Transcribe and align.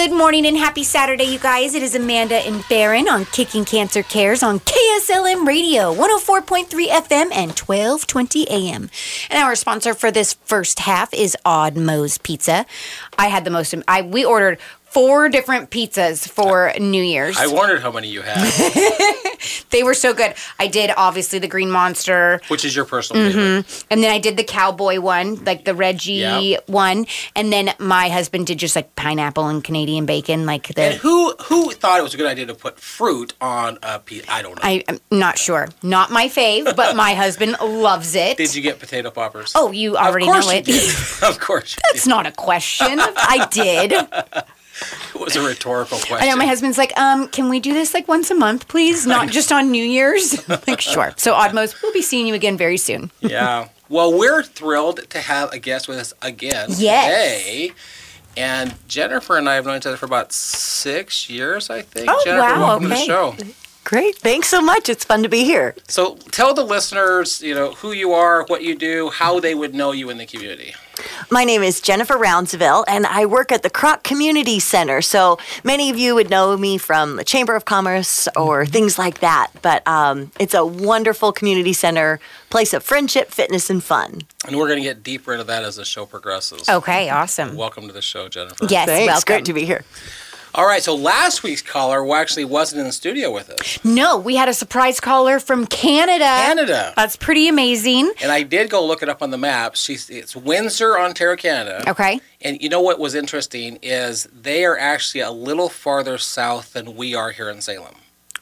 Good 0.00 0.12
morning 0.12 0.46
and 0.46 0.56
happy 0.56 0.82
Saturday, 0.82 1.24
you 1.24 1.38
guys. 1.38 1.74
It 1.74 1.82
is 1.82 1.94
Amanda 1.94 2.36
and 2.36 2.66
Baron 2.70 3.06
on 3.06 3.26
Kicking 3.26 3.66
Cancer 3.66 4.02
Cares 4.02 4.42
on 4.42 4.58
KSLM 4.60 5.46
Radio, 5.46 5.94
104.3 5.94 6.86
FM 6.86 7.30
and 7.34 7.52
1220 7.52 8.48
AM. 8.48 8.88
And 9.28 9.42
our 9.44 9.54
sponsor 9.54 9.92
for 9.92 10.10
this 10.10 10.32
first 10.46 10.78
half 10.78 11.12
is 11.12 11.36
Odd 11.44 11.76
Moe's 11.76 12.16
Pizza. 12.16 12.64
I 13.18 13.28
had 13.28 13.44
the 13.44 13.50
most, 13.50 13.74
I 13.86 14.00
we 14.00 14.24
ordered 14.24 14.58
four 14.90 15.28
different 15.28 15.70
pizzas 15.70 16.28
for 16.28 16.72
New 16.78 17.02
Year's. 17.02 17.36
I 17.38 17.46
wondered 17.46 17.80
how 17.82 17.92
many 17.92 18.08
you 18.08 18.22
had, 18.22 18.38
They 19.70 19.82
were 19.82 19.94
so 19.94 20.12
good. 20.12 20.34
I 20.58 20.66
did 20.66 20.90
obviously 20.96 21.38
the 21.38 21.46
Green 21.48 21.70
Monster, 21.70 22.40
which 22.48 22.64
is 22.64 22.74
your 22.74 22.84
personal 22.84 23.22
favorite. 23.30 23.40
Mm-hmm. 23.40 23.86
and 23.90 24.02
then 24.02 24.10
I 24.10 24.18
did 24.18 24.36
the 24.36 24.44
cowboy 24.44 25.00
one, 25.00 25.44
like 25.44 25.64
the 25.64 25.74
Reggie 25.74 26.14
Yeah. 26.14 26.56
one, 26.66 27.06
and 27.36 27.52
then 27.52 27.72
my 27.78 28.08
husband 28.08 28.48
did 28.48 28.58
just 28.58 28.74
like 28.76 28.94
pineapple 28.96 29.46
and 29.46 29.62
Canadian 29.62 30.06
bacon, 30.06 30.44
like 30.44 30.74
the. 30.74 30.82
And 30.82 30.94
who 30.96 31.34
who 31.44 31.70
thought 31.70 32.00
it 32.00 32.02
was 32.02 32.14
a 32.14 32.16
good 32.16 32.26
idea 32.26 32.46
to 32.46 32.54
put 32.54 32.80
fruit 32.80 33.32
on 33.40 33.78
a 33.82 34.00
pizza? 34.00 34.30
I 34.30 34.42
don't 34.42 34.56
know. 34.56 34.62
I, 34.62 34.84
am 34.88 34.98
not 35.10 35.38
sure. 35.38 35.68
Not 35.82 36.10
my 36.10 36.26
fave, 36.28 36.76
but 36.76 36.96
my 37.04 37.14
husband 37.14 37.56
loves 37.60 38.14
it. 38.14 38.36
Did 38.36 38.54
you 38.54 38.62
get 38.62 38.78
potato 38.80 39.10
poppers? 39.10 39.52
Oh, 39.54 39.70
you 39.70 39.96
already 39.96 40.26
know 40.26 40.40
it. 40.50 40.64
did. 40.64 40.90
of 41.22 41.38
course, 41.38 41.76
you 41.76 41.82
It's 41.94 42.06
not 42.06 42.26
a 42.26 42.32
question. 42.32 42.98
I 43.00 43.46
did. 43.52 43.92
Was 45.20 45.36
a 45.36 45.42
rhetorical 45.46 45.98
question. 45.98 46.16
I 46.18 46.30
know 46.30 46.36
my 46.36 46.46
husband's 46.46 46.78
like, 46.78 46.98
um, 46.98 47.28
can 47.28 47.50
we 47.50 47.60
do 47.60 47.74
this 47.74 47.92
like 47.92 48.08
once 48.08 48.30
a 48.30 48.34
month, 48.34 48.68
please? 48.68 49.06
Not 49.06 49.28
just 49.28 49.52
on 49.52 49.70
New 49.70 49.84
Year's. 49.84 50.42
Like, 50.66 50.80
sure. 50.80 51.12
So 51.16 51.34
Odd 51.34 51.54
Moe's, 51.54 51.80
we'll 51.82 51.92
be 51.92 52.02
seeing 52.02 52.26
you 52.26 52.34
again 52.34 52.56
very 52.56 52.76
soon. 52.76 53.10
Yeah. 53.20 53.68
Well, 53.88 54.16
we're 54.16 54.42
thrilled 54.42 55.08
to 55.10 55.18
have 55.20 55.52
a 55.52 55.58
guest 55.58 55.88
with 55.88 55.98
us 55.98 56.12
again 56.22 56.68
Yes. 56.76 57.42
today. 57.42 57.72
And 58.36 58.74
Jennifer 58.88 59.36
and 59.36 59.48
I 59.48 59.56
have 59.56 59.66
known 59.66 59.76
each 59.76 59.86
other 59.86 59.96
for 59.96 60.06
about 60.06 60.32
six 60.32 61.28
years, 61.28 61.70
I 61.70 61.82
think. 61.82 62.08
Oh, 62.08 62.22
Jennifer, 62.24 62.42
wow, 62.42 62.66
welcome 62.68 62.88
to 62.88 62.94
okay. 62.94 63.00
the 63.02 63.06
show. 63.06 63.36
Great. 63.84 64.16
Thanks 64.18 64.48
so 64.48 64.60
much. 64.60 64.88
It's 64.88 65.04
fun 65.04 65.22
to 65.22 65.28
be 65.28 65.44
here. 65.44 65.74
So 65.88 66.16
tell 66.30 66.54
the 66.54 66.64
listeners, 66.64 67.42
you 67.42 67.54
know, 67.54 67.72
who 67.72 67.92
you 67.92 68.12
are, 68.12 68.44
what 68.46 68.62
you 68.62 68.76
do, 68.76 69.10
how 69.10 69.40
they 69.40 69.54
would 69.54 69.74
know 69.74 69.92
you 69.92 70.10
in 70.10 70.18
the 70.18 70.26
community. 70.26 70.74
My 71.30 71.44
name 71.44 71.62
is 71.62 71.80
Jennifer 71.80 72.14
Rounsaville, 72.14 72.84
and 72.88 73.06
I 73.06 73.26
work 73.26 73.52
at 73.52 73.62
the 73.62 73.70
Kroc 73.70 74.02
Community 74.02 74.58
Center. 74.58 75.00
So 75.00 75.38
many 75.62 75.90
of 75.90 75.96
you 75.96 76.14
would 76.14 76.30
know 76.30 76.56
me 76.56 76.78
from 76.78 77.16
the 77.16 77.24
Chamber 77.24 77.54
of 77.54 77.64
Commerce 77.64 78.28
or 78.36 78.66
things 78.66 78.98
like 78.98 79.20
that. 79.20 79.50
But 79.62 79.86
um, 79.86 80.32
it's 80.40 80.54
a 80.54 80.64
wonderful 80.64 81.32
community 81.32 81.72
center, 81.72 82.20
place 82.50 82.72
of 82.72 82.82
friendship, 82.82 83.30
fitness, 83.30 83.70
and 83.70 83.82
fun. 83.82 84.22
And 84.46 84.56
we're 84.56 84.66
going 84.66 84.82
to 84.82 84.88
get 84.88 85.02
deeper 85.02 85.32
into 85.32 85.44
that 85.44 85.62
as 85.64 85.76
the 85.76 85.84
show 85.84 86.06
progresses. 86.06 86.68
Okay, 86.68 87.08
awesome. 87.10 87.56
Welcome 87.56 87.86
to 87.86 87.92
the 87.92 88.02
show, 88.02 88.28
Jennifer. 88.28 88.66
Yes, 88.68 88.86
Thanks. 88.86 89.06
welcome. 89.06 89.26
Great 89.26 89.44
to 89.46 89.52
be 89.52 89.64
here. 89.64 89.84
All 90.52 90.66
right, 90.66 90.82
so 90.82 90.96
last 90.96 91.44
week's 91.44 91.62
caller 91.62 92.12
actually 92.14 92.44
wasn't 92.44 92.80
in 92.80 92.86
the 92.86 92.92
studio 92.92 93.30
with 93.30 93.50
us. 93.50 93.78
No, 93.84 94.18
we 94.18 94.34
had 94.34 94.48
a 94.48 94.54
surprise 94.54 94.98
caller 94.98 95.38
from 95.38 95.64
Canada. 95.66 96.24
Canada. 96.24 96.92
That's 96.96 97.14
pretty 97.14 97.46
amazing. 97.46 98.12
And 98.20 98.32
I 98.32 98.42
did 98.42 98.68
go 98.68 98.84
look 98.84 99.02
it 99.02 99.08
up 99.08 99.22
on 99.22 99.30
the 99.30 99.38
map. 99.38 99.76
She's 99.76 100.10
it's 100.10 100.34
Windsor, 100.34 100.98
Ontario, 100.98 101.36
Canada. 101.36 101.88
Okay. 101.88 102.20
And 102.40 102.60
you 102.60 102.68
know 102.68 102.80
what 102.80 102.98
was 102.98 103.14
interesting 103.14 103.78
is 103.80 104.24
they 104.24 104.64
are 104.64 104.76
actually 104.76 105.20
a 105.20 105.30
little 105.30 105.68
farther 105.68 106.18
south 106.18 106.72
than 106.72 106.96
we 106.96 107.14
are 107.14 107.30
here 107.30 107.48
in 107.48 107.60
Salem. 107.60 107.94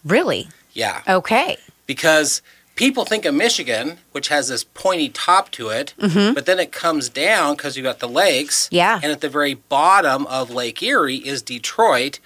Really? 0.03 0.49
Yeah. 0.73 1.03
Okay. 1.07 1.59
Because 1.87 2.41
people 2.79 3.05
think 3.05 3.25
of 3.25 3.35
Michigan, 3.35 3.99
which 4.13 4.29
has 4.29 4.49
this 4.49 4.63
pointy 4.63 5.09
top 5.09 5.51
to 5.51 5.69
it, 5.69 5.95
but 5.99 6.47
then 6.47 6.61
it 6.61 6.71
comes 6.71 7.09
down 7.09 7.57
because 7.57 7.77
you've 7.77 7.85
got 7.85 7.99
the 7.99 8.09
lakes. 8.09 8.67
Mm-hmm. 8.67 8.75
Yeah. 8.77 9.01
And 9.03 9.11
at 9.13 9.21
the 9.21 9.29
very 9.29 9.55
bottom 9.55 10.27
of 10.27 10.51
Lake 10.51 10.81
Erie 10.83 11.17
is 11.17 11.43
Detroit. 11.43 12.21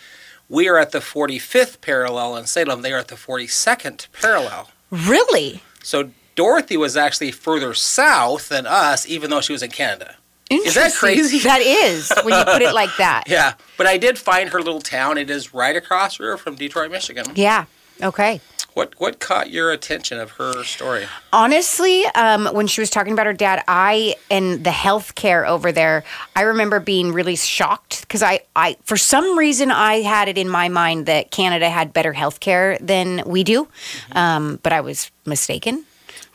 We 0.51 0.69
are 0.69 0.77
at 0.77 0.93
the 0.93 0.99
45th 0.99 1.81
parallel 1.81 2.37
in 2.37 2.45
Salem. 2.45 2.83
They 2.83 2.93
are 2.93 2.99
at 2.99 3.09
the 3.09 3.15
42nd 3.17 4.09
parallel. 4.21 4.69
Really? 4.91 5.63
So 5.83 6.11
Dorothy 6.35 6.77
was 6.77 6.97
actually 6.99 7.31
further 7.33 7.73
south 7.73 8.51
than 8.51 8.67
us, 8.67 9.09
even 9.09 9.31
though 9.31 9.41
she 9.41 9.55
was 9.55 9.63
in 9.63 9.71
Canada. 9.71 10.17
Is 10.51 10.75
that 10.75 10.93
crazy? 10.93 11.39
That 11.43 11.63
is 11.63 12.13
when 12.25 12.39
you 12.39 12.45
put 12.45 12.61
it 12.61 12.75
like 12.75 12.95
that. 12.99 13.25
Yeah, 13.29 13.55
but 13.79 13.87
I 13.87 13.97
did 13.97 14.19
find 14.19 14.51
her 14.51 14.61
little 14.61 14.83
town. 14.83 15.17
It 15.17 15.31
is 15.31 15.55
right 15.55 15.75
across 15.75 16.21
river 16.21 16.37
from 16.37 16.57
Detroit, 16.57 16.91
Michigan. 16.91 17.25
Yeah. 17.35 17.65
Okay. 18.01 18.41
What 18.75 18.95
what 18.99 19.21
caught 19.21 19.51
your 19.51 19.71
attention 19.71 20.19
of 20.19 20.31
her 20.33 20.65
story? 20.65 21.07
Honestly, 21.31 22.07
um, 22.15 22.47
when 22.47 22.67
she 22.67 22.81
was 22.81 22.89
talking 22.89 23.13
about 23.13 23.27
her 23.27 23.35
dad, 23.35 23.63
I 23.69 24.15
and 24.31 24.65
the 24.65 24.71
health 24.71 25.15
care 25.15 25.45
over 25.47 25.73
there, 25.73 26.05
I 26.35 26.43
remember 26.43 26.81
being 26.81 27.13
really 27.13 27.37
shocked 27.37 28.01
because 28.01 28.23
I, 28.23 28.41
I, 28.57 28.79
for 28.83 28.97
some 28.97 29.37
reason, 29.37 29.71
I 29.71 29.97
had 29.97 30.29
it 30.29 30.39
in 30.39 30.49
my 30.49 30.71
mind 30.71 31.05
that 31.05 31.31
Canada 31.31 31.69
had 31.69 31.93
better 31.93 32.15
health 32.15 32.41
care 32.41 32.79
than 32.81 33.23
we 33.27 33.45
do, 33.45 33.69
um, 34.13 34.59
but 34.63 34.73
I 34.73 34.81
was 34.81 35.11
mistaken. 35.27 35.85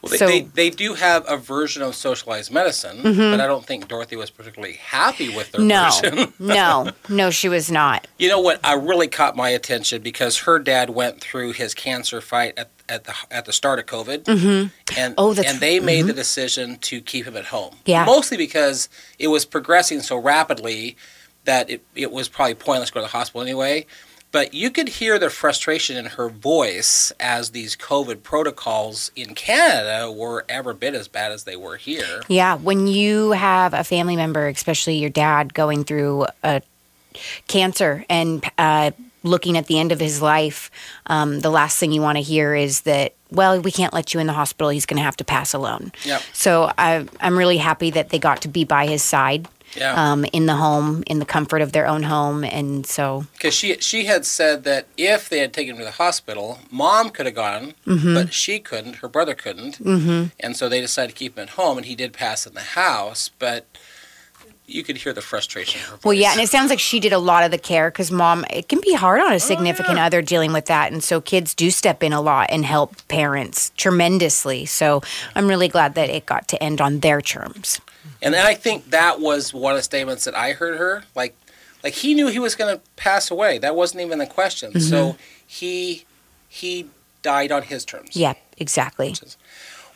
Well, 0.02 0.12
they, 0.12 0.18
So- 0.18 0.28
they, 0.28 0.42
they 0.42 0.70
do 0.70 0.94
have 0.94 1.26
a 1.28 1.38
version 1.38 1.82
of 1.82 1.96
socialized 1.96 2.52
medicine, 2.52 3.02
but 3.02 3.42
I 3.42 3.48
don't 3.48 3.66
think 3.66 3.88
Dorothy 3.88 4.16
was 4.16 4.30
particularly 4.30 4.76
happy 4.76 5.36
with 5.36 5.52
their 5.52 5.62
No, 5.62 5.90
version. 6.02 6.34
no, 6.40 6.92
no, 7.10 7.30
she 7.32 7.50
was 7.50 7.72
not. 7.72 8.08
You 8.20 8.30
know 8.30 8.40
what? 8.40 8.60
I 8.64 8.74
really 8.74 9.08
caught 9.08 9.36
my 9.36 9.50
attention 9.50 10.02
because 10.04 10.40
her 10.40 10.60
dad 10.60 10.92
went 10.92 11.20
through 11.20 11.54
his 11.54 11.74
cancer 11.74 12.22
fight 12.22 12.54
at, 12.58 12.70
at 12.88 13.06
the 13.06 13.14
at 13.32 13.46
the 13.46 13.54
start 13.54 13.80
of 13.80 13.86
COVID, 13.88 14.24
mm-hmm. 14.26 14.68
and 15.00 15.16
Oh, 15.18 15.34
and 15.36 15.60
they 15.60 15.80
made 15.80 16.04
the 16.04 16.14
decision 16.14 16.78
to 16.78 17.02
keep 17.02 17.26
him 17.26 17.36
at 17.36 17.46
home. 17.46 17.76
Yeah. 17.86 18.06
mostly 18.06 18.38
because 18.38 18.90
it 19.18 19.30
was 19.30 19.46
progressing 19.46 20.02
so 20.02 20.18
rapidly 20.18 20.96
that 21.46 21.70
it, 21.70 21.84
it 21.96 22.12
was 22.12 22.28
probably 22.30 22.56
pointless 22.56 22.90
to 22.90 22.94
go 22.94 23.00
to 23.00 23.06
the 23.06 23.12
hospital 23.12 23.42
anyway. 23.42 23.86
But 24.32 24.54
you 24.54 24.70
could 24.70 24.90
hear 24.90 25.18
the 25.18 25.30
frustration 25.30 25.96
in 25.96 26.06
her 26.06 26.30
voice 26.30 27.12
as 27.20 27.52
these 27.52 27.76
COVID 27.76 28.24
protocols 28.24 29.10
in 29.16 29.36
Canada 29.36 30.12
were 30.12 30.46
every 30.50 30.74
bit 30.74 30.94
as 30.94 31.08
bad 31.08 31.32
as 31.32 31.46
they 31.46 31.56
were 31.56 31.78
here. 31.78 32.22
Yeah, 32.28 32.56
when 32.56 32.88
you 32.88 33.32
have 33.32 33.74
a 33.74 33.84
family 33.84 34.16
member, 34.16 34.48
especially 34.48 34.98
your 34.98 35.10
dad, 35.10 35.54
going 35.54 35.86
through 35.86 36.28
a 36.44 36.62
cancer 37.48 38.06
and 38.10 38.44
uh, 38.58 38.92
looking 39.24 39.58
at 39.58 39.68
the 39.68 39.80
end 39.80 39.92
of 39.92 40.00
his 40.00 40.22
life, 40.22 40.72
um, 41.08 41.40
the 41.40 41.50
last 41.50 41.78
thing 41.78 41.92
you 41.92 42.02
want 42.02 42.18
to 42.18 42.22
hear 42.22 42.54
is 42.54 42.82
that, 42.82 43.14
well, 43.32 43.60
we 43.62 43.72
can't 43.72 43.94
let 43.94 44.14
you 44.14 44.20
in 44.20 44.28
the 44.28 44.34
hospital. 44.34 44.70
He's 44.70 44.86
going 44.86 44.98
to 44.98 45.04
have 45.04 45.18
to 45.18 45.26
pass 45.26 45.54
alone. 45.54 45.94
Yep. 46.04 46.22
So 46.34 46.72
I, 46.78 47.06
I'm 47.22 47.38
really 47.38 47.58
happy 47.58 47.92
that 47.92 48.10
they 48.10 48.20
got 48.20 48.42
to 48.42 48.50
be 48.50 48.66
by 48.66 48.88
his 48.88 49.04
side 49.04 49.48
Yeah. 49.76 49.94
um, 50.12 50.26
in 50.34 50.46
the 50.46 50.56
home, 50.56 51.04
in 51.08 51.20
the 51.20 51.26
comfort 51.26 51.62
of 51.62 51.72
their 51.72 51.88
own 51.88 52.04
home. 52.04 52.44
And 52.44 52.86
so, 52.86 53.26
Because 53.34 53.54
she 53.54 53.78
she 53.80 54.06
had 54.06 54.26
said 54.26 54.64
that 54.64 54.88
if 54.98 55.30
they 55.30 55.40
had 55.40 55.54
taken 55.54 55.74
him 55.76 55.80
to 55.80 55.86
the 55.86 55.92
hospital, 55.92 56.60
mom 56.72 57.10
could 57.10 57.26
have 57.26 57.36
gone, 57.36 57.74
Mm-hmm. 57.86 58.14
but 58.14 58.34
she 58.34 58.60
couldn't. 58.60 58.98
Her 58.98 59.08
brother 59.10 59.36
couldn't, 59.36 59.80
mm-hmm. 59.84 60.28
and 60.40 60.56
so 60.58 60.70
they 60.70 60.82
decided 60.82 61.10
to 61.10 61.16
keep 61.16 61.38
him 61.38 61.44
at 61.44 61.50
home. 61.52 61.78
And 61.78 61.86
he 61.86 61.96
did 61.96 62.14
pass 62.14 62.48
in 62.48 62.54
the 62.54 62.62
house, 62.62 63.30
but 63.40 63.66
you 64.70 64.84
could 64.84 64.98
hear 64.98 65.14
the 65.14 65.22
frustration. 65.22 65.80
In 65.80 65.88
her 65.88 65.98
well, 66.04 66.14
yeah, 66.14 66.34
and 66.34 66.42
it 66.42 66.50
sounds 66.50 66.70
like 66.70 66.80
she 66.80 67.00
did 67.00 67.14
a 67.14 67.20
lot 67.20 67.44
of 67.44 67.52
the 67.52 67.58
care 67.58 67.90
because 67.90 68.12
mom, 68.12 68.46
it 68.50 68.68
can 68.68 68.82
be 68.82 68.94
hard 68.94 69.22
on 69.22 69.32
a 69.32 69.40
significant 69.40 69.98
other 69.98 70.22
dealing 70.22 70.52
with 70.52 70.66
that. 70.66 70.92
And 70.92 71.02
so 71.02 71.22
kids 71.22 71.56
do 71.56 71.72
step 71.72 72.04
in 72.04 72.12
a 72.12 72.20
lot 72.22 72.48
and 72.52 72.66
help 72.66 72.96
parents 73.08 73.72
tremendously. 73.78 74.66
So 74.66 75.02
I'm 75.36 75.48
really 75.48 75.70
glad 75.70 75.96
that 75.96 76.10
it 76.10 76.26
got 76.26 76.48
to 76.50 76.62
end 76.62 76.82
on 76.82 77.00
their 77.00 77.22
terms. 77.22 77.80
And 78.22 78.34
then 78.34 78.46
I 78.46 78.54
think 78.54 78.90
that 78.92 79.20
was 79.20 79.54
one 79.54 79.74
of 79.74 79.78
the 79.80 79.84
statements 79.84 80.26
that 80.26 80.36
I 80.36 80.54
heard 80.54 80.78
her 80.78 81.04
like, 81.16 81.36
like 81.84 81.94
he 81.94 82.14
knew 82.14 82.28
he 82.28 82.40
was 82.40 82.56
going 82.56 82.76
to 82.76 82.82
pass 82.96 83.30
away. 83.32 83.58
That 83.60 83.76
wasn't 83.76 84.02
even 84.02 84.18
the 84.20 84.26
question. 84.28 84.72
Mm-hmm. 84.72 84.80
So 84.90 85.16
he 85.46 86.06
he 86.50 86.88
died 87.22 87.52
on 87.52 87.64
his 87.64 87.86
terms. 87.86 88.16
Yeah, 88.16 88.34
exactly. 88.58 89.14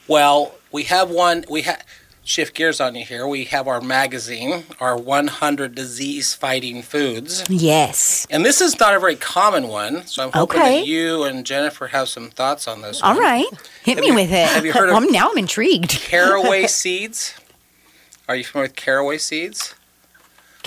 Well, 0.07 0.53
we 0.71 0.83
have 0.83 1.09
one. 1.09 1.45
We 1.49 1.61
have 1.63 1.83
shift 2.23 2.55
gears 2.55 2.79
on 2.79 2.93
you 2.95 3.03
here. 3.03 3.27
We 3.27 3.45
have 3.45 3.67
our 3.67 3.81
magazine, 3.81 4.63
our 4.79 4.95
100 4.97 5.73
disease 5.73 6.33
fighting 6.35 6.81
foods. 6.83 7.43
Yes. 7.49 8.27
And 8.29 8.45
this 8.45 8.61
is 8.61 8.79
not 8.79 8.93
a 8.95 8.99
very 8.99 9.15
common 9.15 9.67
one, 9.67 10.05
so 10.05 10.23
I'm 10.23 10.31
hoping 10.31 10.59
Okay. 10.61 10.79
that 10.81 10.87
you 10.87 11.23
and 11.23 11.45
Jennifer 11.45 11.87
have 11.87 12.09
some 12.09 12.29
thoughts 12.29 12.67
on 12.67 12.81
this. 12.81 13.01
All 13.01 13.15
one. 13.15 13.23
right. 13.23 13.45
Hit 13.83 13.95
Have 13.95 14.01
me 14.01 14.07
you- 14.07 14.13
with 14.15 14.31
it. 14.31 14.47
have 14.49 14.65
you 14.65 14.71
heard 14.71 14.89
of- 14.89 14.95
I'm, 14.97 15.11
now 15.11 15.29
I'm 15.31 15.37
intrigued. 15.37 15.89
Caraway 15.91 16.67
seeds. 16.67 17.33
Are 18.27 18.35
you 18.35 18.43
familiar 18.43 18.69
with 18.69 18.75
caraway 18.75 19.17
seeds? 19.17 19.75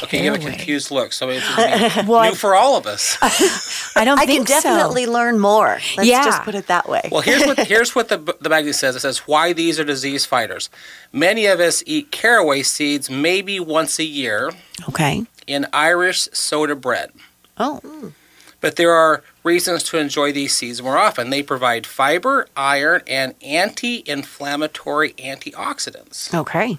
Okay, 0.03 0.25
you 0.25 0.31
have 0.33 0.35
a 0.35 0.39
Caraway. 0.43 0.57
confused 0.57 0.91
look, 0.91 1.13
so 1.13 1.29
it's 1.31 1.49
gonna 1.57 2.03
be 2.03 2.09
Well, 2.11 2.29
new 2.31 2.35
for 2.35 2.57
all 2.57 2.77
of 2.77 2.85
us. 2.87 3.17
I 3.97 4.05
don't 4.05 4.19
I 4.19 4.27
think 4.27 4.49
can 4.49 4.61
so. 4.61 4.69
definitely 4.69 5.07
learn 5.07 5.39
more. 5.39 5.79
Let's 5.97 6.05
Yeah. 6.09 6.25
just 6.25 6.43
put 6.43 6.57
it 6.57 6.67
that 6.67 6.89
way. 6.89 7.09
Well, 7.13 7.21
here's 7.23 7.47
what 7.47 7.59
here's 7.61 7.95
what 7.95 8.09
the 8.09 8.19
the 8.41 8.49
magazine 8.49 8.73
says. 8.75 8.97
It 8.97 9.01
says 9.01 9.19
why 9.19 9.53
these 9.53 9.79
are 9.79 9.85
disease 9.85 10.27
fighters. 10.27 10.69
Many 11.13 11.47
of 11.47 11.61
us 11.61 11.83
eat 11.87 12.11
caraway 12.11 12.63
seeds 12.65 13.09
maybe 13.09 13.61
once 13.61 14.01
a 14.01 14.05
year 14.05 14.51
Okay. 14.89 15.25
in 15.47 15.67
Irish 15.73 16.29
soda 16.33 16.75
bread. 16.75 17.13
Oh. 17.57 18.13
But 18.61 18.75
there 18.77 18.93
are 18.93 19.23
reasons 19.45 19.83
to 19.85 19.99
enjoy 19.99 20.33
these 20.33 20.57
seeds 20.57 20.83
more 20.83 20.97
often. 20.99 21.31
They 21.31 21.43
provide 21.43 21.87
fiber, 21.87 22.49
iron, 22.57 23.03
and 23.07 23.35
anti-inflammatory 23.43 25.13
antioxidants. 25.13 26.35
Okay. 26.35 26.79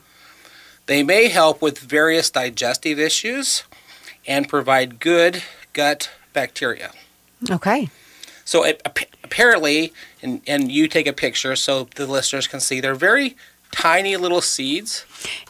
They 0.88 1.04
may 1.04 1.30
help 1.30 1.62
with 1.62 1.80
various 1.80 2.30
digestive 2.30 3.00
issues 3.00 3.64
and 4.28 4.48
provide 4.48 5.00
good 5.00 5.44
gut 5.74 6.12
bacteria. 6.34 6.92
Okay. 7.50 7.90
So 8.44 8.64
it, 8.64 8.82
apparently, 9.24 9.92
and, 10.22 10.42
and 10.46 10.72
you 10.72 10.88
take 10.88 11.08
a 11.08 11.14
picture 11.14 11.56
so 11.56 11.86
the 11.96 12.06
listeners 12.06 12.48
can 12.48 12.60
see, 12.60 12.80
they're 12.80 12.94
very 12.96 13.36
tiny 13.76 14.16
little 14.18 14.42
seeds. 14.42 15.06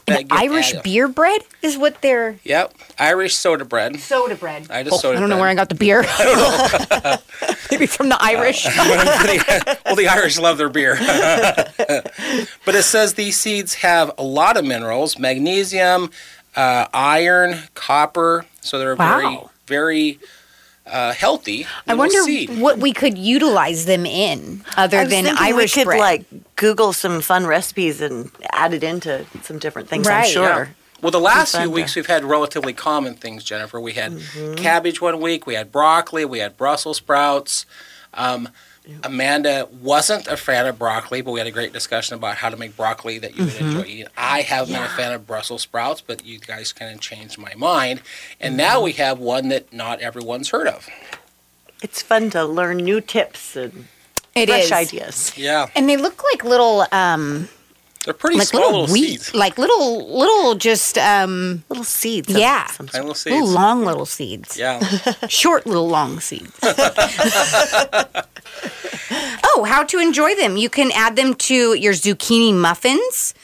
And 0.08 0.28
get 0.28 0.38
Irish 0.38 0.70
added. 0.70 0.82
beer 0.84 1.06
bread 1.08 1.42
is 1.62 1.76
what 1.76 2.00
they're 2.00 2.38
Yep, 2.44 2.74
Irish 2.98 3.34
soda 3.34 3.64
bread. 3.64 3.98
soda 4.00 4.34
bread. 4.34 4.70
I 4.70 4.82
just 4.82 5.00
soda 5.00 5.16
I 5.16 5.20
don't 5.20 5.28
know 5.28 5.36
bread. 5.36 5.40
where 5.40 5.48
I 5.50 5.54
got 5.54 5.68
the 5.68 5.74
beer. 5.74 6.02
Maybe 7.70 7.86
from 7.86 8.08
the 8.08 8.16
Irish. 8.20 8.64
well, 9.84 9.96
the 9.96 10.08
Irish 10.10 10.38
love 10.38 10.58
their 10.58 10.68
beer. 10.68 10.96
but 12.64 12.74
it 12.74 12.84
says 12.84 13.14
these 13.14 13.36
seeds 13.38 13.74
have 13.74 14.10
a 14.18 14.22
lot 14.22 14.56
of 14.56 14.64
minerals 14.64 15.18
magnesium, 15.18 16.10
uh, 16.54 16.86
iron, 16.94 17.58
copper. 17.74 18.46
So 18.60 18.78
they're 18.78 18.96
very, 18.96 19.24
Wow. 19.24 19.50
very 19.66 20.18
uh, 20.86 21.12
healthy. 21.12 21.66
I 21.86 21.94
wonder 21.94 22.22
seed. 22.22 22.58
what 22.58 22.78
we 22.78 22.92
could 22.92 23.18
utilize 23.18 23.84
them 23.86 24.06
in 24.06 24.62
other 24.76 24.98
I 25.00 25.04
was 25.04 25.10
than 25.12 25.26
Irish 25.38 25.76
we 25.76 25.82
could 25.82 25.86
bread. 25.88 26.00
like 26.00 26.24
Google 26.56 26.92
some 26.92 27.20
fun 27.20 27.46
recipes 27.46 28.00
and 28.00 28.30
add 28.52 28.72
it 28.74 28.82
into 28.82 29.24
some 29.42 29.58
different 29.58 29.88
things. 29.88 30.06
Right. 30.06 30.24
I'm 30.24 30.30
sure. 30.30 30.42
Yeah. 30.44 30.66
Well, 31.02 31.10
the 31.10 31.20
last 31.20 31.52
fun 31.52 31.60
few 31.62 31.68
to- 31.70 31.74
weeks 31.74 31.94
we've 31.94 32.06
had 32.06 32.24
relatively 32.24 32.72
common 32.72 33.14
things, 33.14 33.44
Jennifer. 33.44 33.78
We 33.80 33.92
had 33.92 34.12
Mm-hmm. 34.12 34.54
cabbage 34.54 35.00
one 35.00 35.20
week, 35.20 35.46
we 35.46 35.54
had 35.54 35.70
broccoli, 35.70 36.24
we 36.24 36.38
had 36.38 36.56
Brussels 36.56 36.96
sprouts. 36.96 37.66
Um, 38.14 38.48
Amanda 39.02 39.68
wasn't 39.82 40.28
a 40.28 40.36
fan 40.36 40.64
of 40.66 40.78
broccoli, 40.78 41.20
but 41.20 41.32
we 41.32 41.40
had 41.40 41.46
a 41.48 41.50
great 41.50 41.72
discussion 41.72 42.14
about 42.14 42.36
how 42.36 42.48
to 42.50 42.56
make 42.56 42.76
broccoli 42.76 43.18
that 43.18 43.36
you 43.36 43.44
would 43.44 43.52
Mm-hmm. 43.54 43.66
enjoy 43.78 43.82
eating. 43.88 44.06
I 44.16 44.42
haven't 44.42 44.72
been 44.74 44.82
a 44.82 44.88
fan 44.88 45.12
of 45.12 45.26
Brussels 45.26 45.62
sprouts, 45.62 46.00
but 46.00 46.24
you 46.24 46.38
guys 46.38 46.72
kind 46.72 46.94
of 46.94 47.00
changed 47.00 47.36
my 47.36 47.52
mind. 47.56 48.00
And 48.40 48.56
now 48.56 48.80
we 48.80 48.92
have 48.92 49.18
one 49.18 49.48
that 49.48 49.72
not 49.72 50.00
everyone's 50.00 50.50
heard 50.50 50.68
of. 50.68 50.88
It's 51.82 52.00
fun 52.00 52.30
to 52.30 52.44
learn 52.44 52.78
new 52.78 53.00
tips 53.00 53.56
and 53.56 53.88
It 54.36 54.48
fresh 54.48 54.64
is. 54.66 54.72
ideas. 54.72 55.32
Yeah, 55.36 55.68
And 55.74 55.88
they 55.88 55.96
look 55.96 56.22
like 56.32 56.44
little, 56.44 56.86
um, 56.92 57.48
they're 58.04 58.14
pretty 58.14 58.36
like 58.38 58.46
small 58.48 58.62
little, 58.62 58.80
little, 58.82 58.92
wheat, 58.92 59.20
seeds. 59.22 59.34
like 59.34 59.58
little, 59.58 60.16
little, 60.18 60.54
just 60.54 60.96
um, 60.98 61.64
Little 61.68 61.82
seeds. 61.84 62.28
Yeah. 62.28 62.66
some 62.68 62.86
little 62.86 63.14
seeds. 63.14 63.34
little 63.34 63.48
long 63.48 63.84
little 63.84 64.06
seeds. 64.06 64.56
Yeah. 64.56 64.78
Short 65.28 65.66
little 65.66 65.88
long 65.88 66.20
seeds. 66.20 66.52
oh, 69.44 69.64
how 69.68 69.82
to 69.84 69.98
enjoy 69.98 70.34
them? 70.36 70.56
You 70.56 70.68
can 70.68 70.90
add 70.92 71.16
them 71.16 71.34
to 71.34 71.74
your 71.74 71.92
zucchini 71.94 72.54
muffins. 72.54 73.34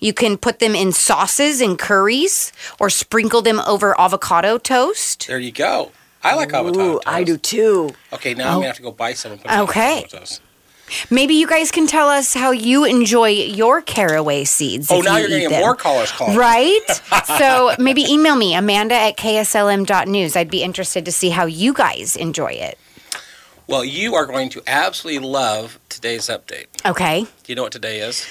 You 0.00 0.12
can 0.12 0.36
put 0.36 0.58
them 0.60 0.74
in 0.74 0.92
sauces 0.92 1.60
and 1.60 1.76
curries, 1.78 2.52
or 2.78 2.88
sprinkle 2.88 3.42
them 3.42 3.60
over 3.66 3.98
avocado 4.00 4.56
toast. 4.58 5.26
there 5.26 5.38
you 5.40 5.50
go. 5.52 5.90
I 6.22 6.34
like 6.34 6.52
avocado 6.52 6.96
Ooh, 6.96 7.00
I 7.06 7.22
do 7.24 7.36
too. 7.36 7.90
Okay, 8.12 8.34
now 8.34 8.48
I'm 8.48 8.54
going 8.54 8.62
to 8.62 8.66
oh. 8.66 8.68
have 8.68 8.76
to 8.76 8.82
go 8.82 8.90
buy 8.92 9.12
some 9.14 9.32
and 9.32 9.40
put 9.40 9.50
Okay. 9.50 9.98
avocado 9.98 10.18
toast. 10.18 10.42
Maybe 11.10 11.34
you 11.34 11.46
guys 11.46 11.70
can 11.70 11.86
tell 11.86 12.08
us 12.08 12.32
how 12.32 12.50
you 12.50 12.84
enjoy 12.84 13.28
your 13.28 13.82
caraway 13.82 14.44
seeds. 14.44 14.90
Oh, 14.90 15.00
if 15.00 15.04
now 15.04 15.16
you 15.18 15.28
you're 15.28 15.38
eat 15.38 15.42
to 15.44 15.48
get 15.50 15.50
them. 15.50 15.60
more 15.60 15.74
callers 15.76 16.10
calling. 16.10 16.36
Right? 16.36 16.80
so 17.38 17.74
maybe 17.78 18.02
email 18.10 18.36
me, 18.36 18.54
Amanda 18.54 18.94
at 18.94 19.16
KSLM.news. 19.18 20.34
I'd 20.34 20.50
be 20.50 20.62
interested 20.62 21.04
to 21.04 21.12
see 21.12 21.28
how 21.28 21.44
you 21.44 21.74
guys 21.74 22.16
enjoy 22.16 22.52
it. 22.52 22.78
Well, 23.66 23.84
you 23.84 24.14
are 24.14 24.24
going 24.24 24.48
to 24.50 24.62
absolutely 24.66 25.28
love 25.28 25.78
today's 25.90 26.28
update. 26.28 26.66
Okay. 26.86 27.24
Do 27.24 27.28
you 27.52 27.54
know 27.54 27.64
what 27.64 27.72
today 27.72 28.00
is? 28.00 28.26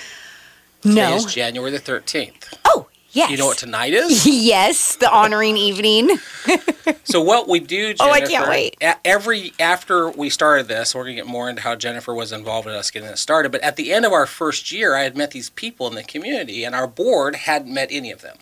Today 0.82 0.96
No. 0.96 1.16
is 1.16 1.26
January 1.26 1.70
the 1.70 1.80
13th. 1.80 2.56
Oh, 2.66 2.87
yes. 3.18 3.28
Do 3.28 3.34
you 3.34 3.38
know 3.40 3.48
what 3.48 3.58
tonight 3.58 3.94
is? 3.94 4.26
yes, 4.28 4.96
the 4.98 5.12
honoring 5.12 5.58
evening. 5.58 6.18
so 7.04 7.22
what 7.22 7.48
we 7.48 7.60
do, 7.60 7.94
Jennifer, 7.94 8.04
Oh, 8.04 8.12
I 8.12 8.22
can't 8.22 8.50
wait. 8.50 8.78
every 9.04 9.54
after 9.60 10.10
we 10.10 10.30
started 10.30 10.68
this, 10.68 10.94
we're 10.96 11.04
going 11.04 11.16
to 11.18 11.22
get 11.24 11.28
more 11.30 11.50
into 11.50 11.62
how 11.62 11.76
Jennifer 11.76 12.14
was 12.14 12.32
involved 12.32 12.68
in 12.68 12.74
us 12.74 12.92
getting 12.92 13.10
it 13.10 13.18
started. 13.18 13.52
But 13.52 13.62
at 13.62 13.76
the 13.76 13.92
end 13.92 14.06
of 14.06 14.14
our 14.14 14.26
first 14.26 14.72
year, 14.72 14.96
I 14.96 15.04
had 15.04 15.18
met 15.18 15.32
these 15.32 15.50
people 15.50 15.88
in 15.88 15.96
the 15.96 16.04
community, 16.04 16.64
and 16.64 16.74
our 16.76 16.88
board 16.88 17.36
hadn't 17.36 17.74
met 17.74 17.90
any 17.92 18.12
of 18.12 18.22
them. 18.22 18.38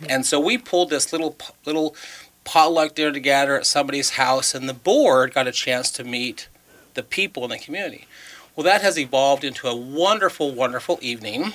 Hmm. 0.00 0.06
And 0.08 0.26
so 0.26 0.40
we 0.40 0.58
pulled 0.58 0.90
this 0.90 1.12
little 1.12 1.36
little 1.64 1.94
potluck 2.44 2.94
dinner 2.94 3.12
together 3.12 3.56
at 3.56 3.66
somebody's 3.66 4.10
house, 4.10 4.54
and 4.54 4.68
the 4.68 4.74
board 4.74 5.34
got 5.34 5.46
a 5.46 5.52
chance 5.52 5.90
to 5.92 6.04
meet 6.04 6.48
the 6.94 7.02
people 7.02 7.44
in 7.44 7.50
the 7.50 7.58
community. 7.58 8.06
Well, 8.56 8.64
that 8.64 8.80
has 8.82 8.98
evolved 8.98 9.44
into 9.44 9.68
a 9.68 9.76
wonderful, 9.76 10.52
wonderful 10.52 10.98
evening. 11.00 11.52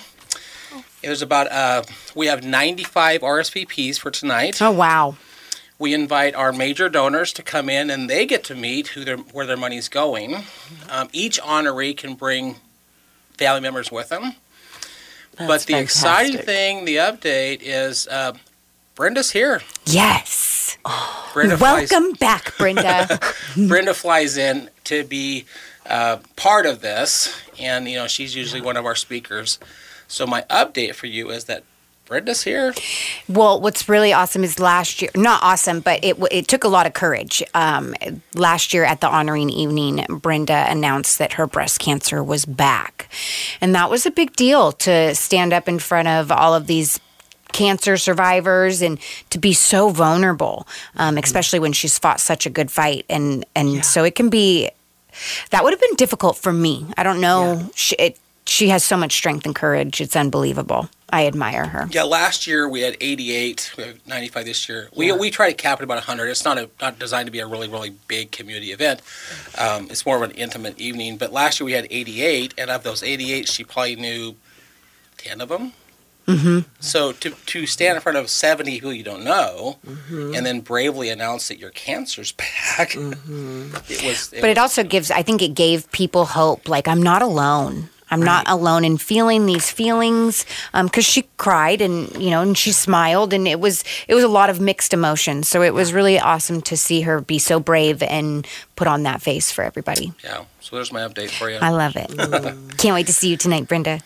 It 1.01 1.09
was 1.09 1.21
about 1.21 1.51
uh, 1.51 1.83
we 2.15 2.27
have 2.27 2.43
95 2.43 3.21
RSVPs 3.21 3.97
for 3.99 4.09
tonight 4.11 4.61
Oh, 4.61 4.71
wow. 4.71 5.15
we 5.79 5.93
invite 5.93 6.33
our 6.35 6.51
major 6.53 6.89
donors 6.89 7.33
to 7.33 7.43
come 7.43 7.69
in 7.69 7.89
and 7.89 8.09
they 8.09 8.25
get 8.25 8.43
to 8.45 8.55
meet 8.55 8.89
who 8.89 9.03
their, 9.03 9.17
where 9.17 9.45
their 9.45 9.57
money's 9.57 9.89
going. 9.89 10.43
Um, 10.89 11.09
each 11.11 11.41
honoree 11.41 11.95
can 11.97 12.15
bring 12.15 12.55
family 13.37 13.61
members 13.61 13.91
with 13.91 14.09
them. 14.09 14.33
but 15.37 15.47
That's 15.47 15.65
the 15.65 15.77
exciting 15.79 16.37
thing, 16.37 16.85
the 16.85 16.97
update 16.97 17.59
is 17.61 18.07
uh, 18.07 18.33
Brenda's 18.95 19.31
here. 19.31 19.61
Yes. 19.85 20.77
Brenda 21.33 21.57
flies, 21.57 21.91
Welcome 21.91 22.13
back, 22.13 22.55
Brenda. 22.57 23.19
Brenda 23.67 23.93
flies 23.93 24.37
in 24.37 24.69
to 24.85 25.03
be 25.03 25.45
uh, 25.87 26.17
part 26.35 26.65
of 26.65 26.81
this, 26.81 27.35
and 27.59 27.87
you 27.89 27.95
know 27.97 28.07
she's 28.07 28.35
usually 28.35 28.61
one 28.61 28.77
of 28.77 28.85
our 28.85 28.95
speakers. 28.95 29.59
So 30.13 30.27
my 30.27 30.43
update 30.43 30.93
for 30.93 31.07
you 31.07 31.31
is 31.31 31.45
that 31.45 31.63
Brenda's 32.05 32.43
here. 32.43 32.75
well, 33.27 33.59
what's 33.59 33.89
really 33.89 34.13
awesome 34.13 34.43
is 34.43 34.59
last 34.59 35.01
year, 35.01 35.09
not 35.15 35.41
awesome, 35.41 35.79
but 35.79 36.03
it 36.03 36.17
it 36.31 36.47
took 36.47 36.63
a 36.63 36.67
lot 36.67 36.85
of 36.85 36.93
courage. 36.93 37.41
Um, 37.55 37.95
last 38.35 38.75
year 38.75 38.83
at 38.83 39.01
the 39.01 39.07
honoring 39.07 39.49
evening, 39.49 40.05
Brenda 40.07 40.67
announced 40.69 41.17
that 41.17 41.33
her 41.33 41.47
breast 41.47 41.79
cancer 41.79 42.23
was 42.23 42.45
back. 42.45 43.09
And 43.59 43.73
that 43.73 43.89
was 43.89 44.05
a 44.05 44.11
big 44.11 44.35
deal 44.35 44.71
to 44.73 45.15
stand 45.15 45.51
up 45.51 45.67
in 45.67 45.79
front 45.79 46.07
of 46.07 46.31
all 46.31 46.53
of 46.53 46.67
these 46.67 46.99
cancer 47.51 47.97
survivors 47.97 48.83
and 48.83 48.99
to 49.31 49.39
be 49.39 49.53
so 49.53 49.89
vulnerable, 49.89 50.67
um, 50.95 51.17
especially 51.17 51.57
when 51.57 51.73
she's 51.73 51.97
fought 51.97 52.19
such 52.19 52.45
a 52.45 52.51
good 52.51 52.69
fight. 52.69 53.05
And, 53.09 53.45
and 53.55 53.83
so 53.83 54.03
it 54.03 54.13
can 54.13 54.29
be, 54.29 54.69
that 55.49 55.63
would 55.63 55.73
have 55.73 55.81
been 55.81 55.95
difficult 55.95 56.37
for 56.37 56.53
me. 56.53 56.85
I 56.97 57.03
don't 57.03 57.21
know. 57.21 57.71
She, 57.73 57.95
it, 57.95 58.19
she 58.45 58.69
has 58.69 58.83
so 58.83 58.97
much 58.97 59.13
strength 59.13 59.45
and 59.45 59.55
courage. 59.55 60.01
It's 60.01 60.15
unbelievable. 60.15 60.89
I 61.11 61.27
admire 61.27 61.67
her. 61.67 61.87
Yeah, 61.91 62.03
last 62.03 62.47
year 62.47 62.67
we 62.67 62.81
had 62.81 62.97
88. 62.99 63.73
We 63.77 63.83
have 63.83 64.07
95 64.07 64.45
this 64.45 64.67
year. 64.67 64.89
We, 64.95 65.11
we 65.11 65.29
try 65.29 65.49
to 65.49 65.55
cap 65.55 65.79
it 65.79 65.83
about 65.83 65.97
100. 65.97 66.27
It's 66.27 66.43
not 66.43 66.57
a, 66.57 66.69
not 66.81 66.97
designed 66.97 67.27
to 67.27 67.31
be 67.31 67.39
a 67.39 67.45
really 67.47 67.69
really 67.69 67.91
big 68.07 68.31
community 68.31 68.71
event. 68.71 69.01
Um, 69.57 69.87
it's 69.91 70.05
more 70.05 70.15
of 70.15 70.23
an 70.23 70.31
intimate 70.31 70.79
evening. 70.79 71.17
But 71.17 71.31
last 71.31 71.59
year 71.59 71.65
we 71.65 71.73
had 71.73 71.87
88, 71.89 72.55
and 72.57 72.71
of 72.71 72.83
those 72.83 73.03
88, 73.03 73.47
she 73.47 73.63
probably 73.63 73.95
knew 73.95 74.35
10 75.17 75.41
of 75.41 75.49
them. 75.49 75.73
Mm-hmm. 76.27 76.59
So 76.79 77.11
to 77.11 77.29
to 77.31 77.67
stand 77.67 77.97
in 77.97 78.01
front 78.01 78.17
of 78.17 78.29
70 78.29 78.77
who 78.77 78.91
you 78.91 79.03
don't 79.03 79.23
know, 79.23 79.77
and 80.09 80.45
then 80.45 80.61
bravely 80.61 81.09
announce 81.09 81.49
that 81.49 81.59
your 81.59 81.71
cancer's 81.71 82.31
back, 82.77 82.95
it 82.95 84.03
was. 84.03 84.29
But 84.31 84.49
it 84.49 84.57
also 84.57 84.83
gives, 84.83 85.11
I 85.11 85.21
think 85.21 85.41
it 85.41 85.53
gave 85.53 85.91
people 85.91 86.25
hope. 86.25 86.67
Like, 86.67 86.87
I'm 86.87 87.03
not 87.03 87.21
alone. 87.21 87.89
I'm 88.13 88.21
not 88.21 88.49
alone 88.49 88.85
in 88.85 88.97
feeling 88.97 89.45
these 89.45 89.69
feelings. 89.69 90.45
Because 90.73 91.05
she 91.05 91.23
cried 91.37 91.81
and, 91.81 92.15
you 92.21 92.29
know, 92.29 92.41
and 92.41 92.57
she 92.57 92.71
smiled. 92.71 93.33
And 93.33 93.47
it 93.47 93.59
was, 93.59 93.83
it 94.07 94.15
was 94.15 94.23
a 94.23 94.27
lot 94.27 94.49
of 94.49 94.59
mixed 94.59 94.93
emotions. 94.93 95.47
So 95.47 95.61
it 95.61 95.73
was 95.73 95.93
really 95.93 96.19
awesome 96.19 96.61
to 96.63 96.77
see 96.77 97.01
her 97.01 97.21
be 97.21 97.39
so 97.39 97.59
brave 97.59 98.01
and 98.03 98.47
put 98.75 98.87
on 98.87 99.03
that 99.03 99.21
face 99.21 99.51
for 99.51 99.63
everybody. 99.63 100.13
yeah. 100.23 100.45
So 100.61 100.77
there's 100.77 100.93
my 100.93 101.01
update 101.01 101.29
for 101.29 101.49
you. 101.49 101.57
I 101.61 101.69
love 101.71 101.95
it. 101.97 102.09
Can't 102.77 102.93
wait 102.95 103.07
to 103.07 103.13
see 103.13 103.29
you 103.29 103.37
tonight, 103.37 103.67
Brenda. 103.67 103.99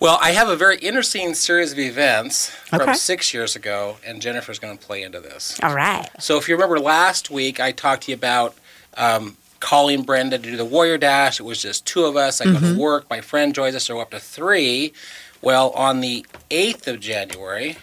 Well, 0.00 0.18
I 0.22 0.30
have 0.30 0.48
a 0.48 0.54
very 0.56 0.78
interesting 0.78 1.34
series 1.34 1.72
of 1.72 1.78
events 1.78 2.50
from 2.50 2.94
six 2.94 3.34
years 3.34 3.56
ago, 3.56 3.96
and 4.06 4.22
Jennifer's 4.22 4.60
going 4.60 4.78
to 4.78 4.84
play 4.84 5.02
into 5.02 5.20
this. 5.20 5.58
All 5.60 5.74
right. 5.74 6.08
So 6.20 6.38
if 6.38 6.48
you 6.48 6.54
remember 6.54 6.78
last 6.78 7.30
week, 7.30 7.58
I 7.58 7.72
talked 7.72 8.04
to 8.04 8.12
you 8.12 8.14
about 8.14 8.56
um, 8.96 9.36
calling 9.60 10.02
Brenda 10.02 10.38
to 10.38 10.42
do 10.42 10.56
the 10.56 10.64
Warrior 10.64 10.98
Dash. 10.98 11.40
It 11.40 11.44
was 11.44 11.60
just 11.60 11.86
two 11.86 12.04
of 12.04 12.16
us. 12.16 12.40
I 12.40 12.44
go 12.44 12.58
to 12.60 12.78
work. 12.78 13.08
My 13.10 13.20
friend 13.20 13.54
joins 13.54 13.74
us. 13.74 13.84
So 13.84 13.96
we're 13.96 14.02
up 14.02 14.10
to 14.10 14.20
three. 14.20 14.92
Well, 15.40 15.70
on 15.70 16.00
the 16.00 16.26
8th 16.50 16.86
of 16.86 17.00
January, 17.00 17.78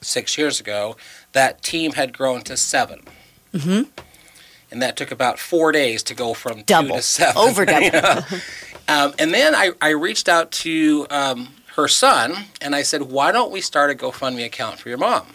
six 0.00 0.38
years 0.38 0.60
ago, 0.60 0.96
that 1.32 1.62
team 1.62 1.92
had 1.92 2.16
grown 2.16 2.42
to 2.42 2.56
7 2.56 3.00
Mm-hmm. 3.52 3.82
And 4.70 4.80
that 4.80 4.96
took 4.96 5.10
about 5.10 5.38
four 5.38 5.72
days 5.72 6.02
to 6.04 6.14
go 6.14 6.32
from 6.32 6.64
two 6.64 6.88
to 6.88 7.02
seven. 7.02 7.36
Over 7.36 7.64
double. 7.66 8.24
Um, 8.88 9.12
and 9.18 9.34
then 9.34 9.54
I, 9.54 9.72
I 9.82 9.90
reached 9.90 10.28
out 10.28 10.50
to 10.52 11.06
um, 11.10 11.48
her 11.76 11.88
son 11.88 12.34
and 12.60 12.74
I 12.74 12.82
said, 12.82 13.02
why 13.02 13.32
don't 13.32 13.52
we 13.52 13.60
start 13.60 13.90
a 13.90 13.94
GoFundMe 13.94 14.44
account 14.44 14.78
for 14.78 14.88
your 14.88 14.98
mom? 14.98 15.26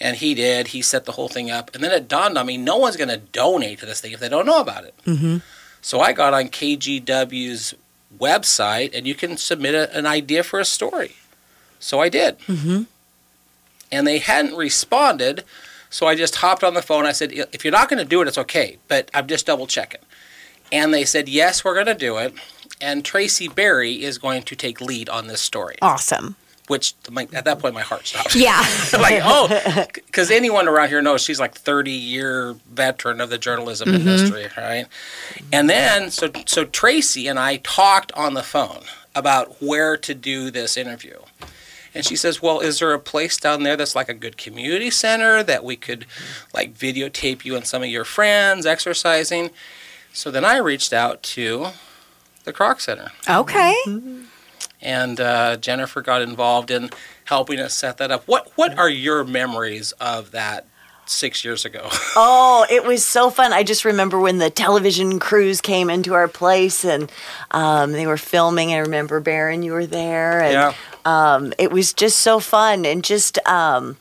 And 0.00 0.16
he 0.16 0.34
did. 0.34 0.68
He 0.68 0.80
set 0.82 1.04
the 1.04 1.12
whole 1.12 1.28
thing 1.28 1.50
up. 1.50 1.74
And 1.74 1.84
then 1.84 1.92
it 1.92 2.08
dawned 2.08 2.38
on 2.38 2.46
me 2.46 2.56
no 2.56 2.76
one's 2.76 2.96
going 2.96 3.08
to 3.08 3.18
donate 3.18 3.80
to 3.80 3.86
this 3.86 4.00
thing 4.00 4.12
if 4.12 4.20
they 4.20 4.28
don't 4.28 4.46
know 4.46 4.60
about 4.60 4.84
it. 4.84 4.94
Mm-hmm. 5.04 5.38
So 5.82 6.00
I 6.00 6.12
got 6.12 6.32
on 6.32 6.44
KGW's 6.48 7.74
website 8.18 8.96
and 8.96 9.06
you 9.06 9.14
can 9.14 9.36
submit 9.36 9.74
a, 9.74 9.94
an 9.96 10.06
idea 10.06 10.42
for 10.42 10.58
a 10.58 10.64
story. 10.64 11.16
So 11.78 12.00
I 12.00 12.08
did. 12.08 12.38
Mm-hmm. 12.40 12.82
And 13.92 14.06
they 14.06 14.18
hadn't 14.18 14.56
responded 14.56 15.44
So 15.90 16.06
I 16.06 16.14
just 16.14 16.36
hopped 16.36 16.62
on 16.62 16.74
the 16.74 16.82
phone. 16.82 17.04
I 17.04 17.12
said, 17.12 17.32
if 17.32 17.64
you're 17.64 17.72
not 17.72 17.88
going 17.88 17.98
to 17.98 18.08
do 18.08 18.22
it, 18.22 18.28
it's 18.28 18.38
okay, 18.38 18.78
but 18.86 19.10
I'm 19.12 19.26
just 19.26 19.44
double 19.44 19.66
checking. 19.66 20.00
And 20.72 20.94
they 20.94 21.04
said, 21.04 21.28
yes, 21.28 21.64
we're 21.64 21.74
going 21.74 21.86
to 21.86 21.94
do 21.94 22.16
it. 22.16 22.32
And 22.80 23.04
Tracy 23.04 23.48
Barry 23.48 24.02
is 24.04 24.16
going 24.16 24.44
to 24.44 24.56
take 24.56 24.80
lead 24.80 25.08
on 25.08 25.26
this 25.26 25.40
story. 25.40 25.76
Awesome. 25.82 26.36
Which 26.70 26.94
my, 27.10 27.26
at 27.32 27.44
that 27.44 27.58
point 27.58 27.74
my 27.74 27.82
heart 27.82 28.06
stopped. 28.06 28.34
Yeah. 28.36 28.60
like 28.92 29.20
oh, 29.24 29.84
because 30.06 30.30
anyone 30.30 30.68
around 30.68 30.88
here 30.88 31.02
knows 31.02 31.20
she's 31.20 31.40
like 31.40 31.54
30 31.54 31.90
year 31.90 32.54
veteran 32.70 33.20
of 33.20 33.28
the 33.28 33.38
journalism 33.38 33.88
Mm-hmm. 33.88 33.96
industry, 34.08 34.46
right? 34.56 34.86
And 35.52 35.68
then 35.68 36.10
so 36.10 36.30
so 36.46 36.64
Tracy 36.64 37.26
and 37.28 37.38
I 37.38 37.56
talked 37.56 38.12
on 38.12 38.34
the 38.34 38.42
phone 38.42 38.84
about 39.14 39.60
where 39.60 39.96
to 39.96 40.14
do 40.14 40.50
this 40.50 40.76
interview. 40.76 41.18
And 41.92 42.04
she 42.06 42.14
says, 42.14 42.40
"Well, 42.40 42.60
is 42.60 42.78
there 42.78 42.92
a 42.92 43.00
place 43.00 43.36
down 43.36 43.64
there 43.64 43.76
that's 43.76 43.96
like 43.96 44.08
a 44.08 44.14
good 44.14 44.36
community 44.36 44.90
center 44.90 45.42
that 45.42 45.64
we 45.64 45.74
could 45.74 46.06
like 46.54 46.72
videotape 46.78 47.44
you 47.44 47.56
and 47.56 47.66
some 47.66 47.82
of 47.82 47.88
your 47.88 48.04
friends 48.04 48.64
exercising?" 48.64 49.50
So 50.12 50.30
then 50.30 50.44
I 50.44 50.58
reached 50.58 50.92
out 50.92 51.22
to 51.34 51.70
the 52.44 52.52
Kroc 52.52 52.80
Center 52.80 53.10
Okay. 53.28 53.74
And 54.82 55.20
uh, 55.20 55.56
Jennifer 55.56 56.02
got 56.02 56.22
involved 56.22 56.70
in 56.70 56.90
helping 57.24 57.58
us 57.60 57.74
set 57.74 57.98
that 57.98 58.10
up. 58.10 58.26
What 58.26 58.50
What 58.56 58.78
are 58.78 58.88
your 58.88 59.24
memories 59.24 59.92
of 59.92 60.30
that 60.32 60.66
six 61.06 61.44
years 61.44 61.64
ago? 61.64 61.88
Oh, 62.16 62.66
it 62.68 62.84
was 62.84 63.04
so 63.04 63.30
fun. 63.30 63.52
I 63.52 63.62
just 63.62 63.84
remember 63.84 64.18
when 64.20 64.38
the 64.38 64.50
television 64.50 65.18
crews 65.20 65.60
came 65.60 65.88
into 65.88 66.12
our 66.14 66.28
place 66.28 66.84
and 66.84 67.10
um, 67.52 67.92
they 67.92 68.06
were 68.06 68.16
filming. 68.18 68.72
I 68.74 68.78
remember, 68.78 69.20
Baron, 69.20 69.62
you 69.62 69.72
were 69.72 69.86
there. 69.86 70.40
And 70.42 70.52
Yeah. 70.52 70.74
um, 71.04 71.52
it 71.58 71.70
was 71.72 71.92
just 71.92 72.18
so 72.18 72.40
fun. 72.40 72.84
And 72.84 73.02
just 73.04 73.38
um, 73.48 73.96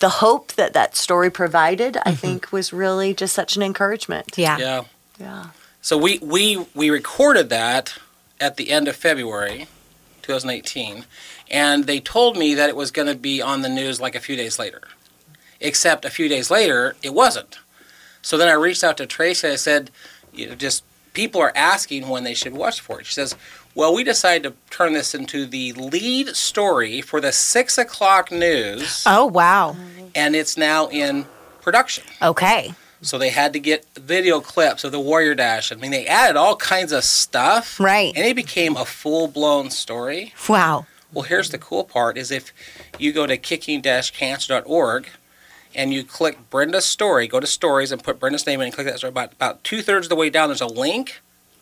the 0.00 0.08
hope 0.08 0.52
that 0.54 0.72
that 0.72 0.96
story 0.96 1.30
provided, 1.30 1.98
I 2.04 2.14
think, 2.14 2.50
was 2.52 2.72
really 2.72 3.14
just 3.14 3.34
such 3.34 3.54
an 3.56 3.62
encouragement. 3.62 4.32
Yeah. 4.36 4.58
yeah. 4.58 4.82
Yeah. 5.20 5.46
So 5.82 5.96
we 5.98 6.18
we 6.18 6.66
we 6.74 6.90
recorded 6.90 7.48
that 7.50 7.94
at 8.40 8.56
the 8.56 8.70
end 8.70 8.88
of 8.88 8.96
February, 8.96 9.68
2018, 10.22 11.04
and 11.50 11.84
they 11.84 12.00
told 12.00 12.36
me 12.36 12.54
that 12.54 12.68
it 12.68 12.76
was 12.76 12.90
going 12.90 13.08
to 13.08 13.14
be 13.14 13.42
on 13.42 13.62
the 13.62 13.68
news 13.68 14.00
like 14.00 14.14
a 14.14 14.20
few 14.20 14.36
days 14.36 14.58
later. 14.58 14.82
Except 15.60 16.04
a 16.04 16.10
few 16.10 16.28
days 16.28 16.50
later, 16.50 16.96
it 17.02 17.14
wasn't. 17.14 17.58
So 18.22 18.36
then 18.36 18.48
I 18.48 18.52
reached 18.52 18.82
out 18.84 18.96
to 18.98 19.06
Tracy. 19.06 19.48
I 19.48 19.56
said, 19.56 19.90
you 20.32 20.48
know, 20.48 20.54
just 20.54 20.84
people 21.12 21.40
are 21.40 21.52
asking 21.54 22.08
when 22.08 22.24
they 22.24 22.34
should 22.34 22.52
watch 22.54 22.80
for 22.80 23.00
it. 23.00 23.06
She 23.06 23.12
says, 23.14 23.34
well, 23.74 23.94
we 23.94 24.04
decided 24.04 24.42
to 24.44 24.54
turn 24.76 24.92
this 24.92 25.14
into 25.14 25.46
the 25.46 25.72
lead 25.72 26.28
story 26.36 27.00
for 27.00 27.20
the 27.20 27.32
six 27.32 27.78
o'clock 27.78 28.30
news, 28.30 29.02
Oh, 29.06 29.26
wow. 29.26 29.76
and 30.14 30.34
it's 30.36 30.56
now 30.56 30.88
in 30.88 31.26
production. 31.62 32.04
Okay. 32.20 32.74
So 33.02 33.18
they 33.18 33.30
had 33.30 33.52
to 33.52 33.58
get 33.58 33.84
video 33.96 34.40
clips 34.40 34.84
of 34.84 34.92
the 34.92 35.00
Warrior 35.00 35.34
Dash. 35.34 35.72
I 35.72 35.74
mean, 35.74 35.90
they 35.90 36.06
added 36.06 36.36
all 36.36 36.54
kinds 36.54 36.92
of 36.92 37.02
stuff. 37.02 37.80
Right. 37.80 38.12
And 38.14 38.24
it 38.24 38.36
became 38.36 38.76
a 38.76 38.84
full 38.84 39.26
blown 39.26 39.70
story. 39.70 40.32
Wow. 40.48 40.86
Well, 41.12 41.24
here's 41.24 41.50
the 41.50 41.58
cool 41.58 41.82
part 41.84 42.16
is 42.16 42.30
if 42.30 42.52
you 42.98 43.12
go 43.12 43.26
to 43.26 43.36
kicking-cancer.org 43.36 45.08
and 45.74 45.92
you 45.92 46.04
click 46.04 46.48
Brenda's 46.48 46.84
story, 46.84 47.26
go 47.26 47.40
to 47.40 47.46
stories 47.46 47.90
and 47.90 48.02
put 48.02 48.20
Brenda's 48.20 48.46
name 48.46 48.60
in 48.60 48.66
and 48.66 48.74
click 48.74 48.86
that 48.86 48.98
story. 48.98 49.10
About, 49.10 49.32
about 49.32 49.64
two 49.64 49.82
thirds 49.82 50.06
of 50.06 50.10
the 50.10 50.16
way 50.16 50.30
down, 50.30 50.48
there's 50.48 50.60
a 50.60 50.66
link 50.66 51.20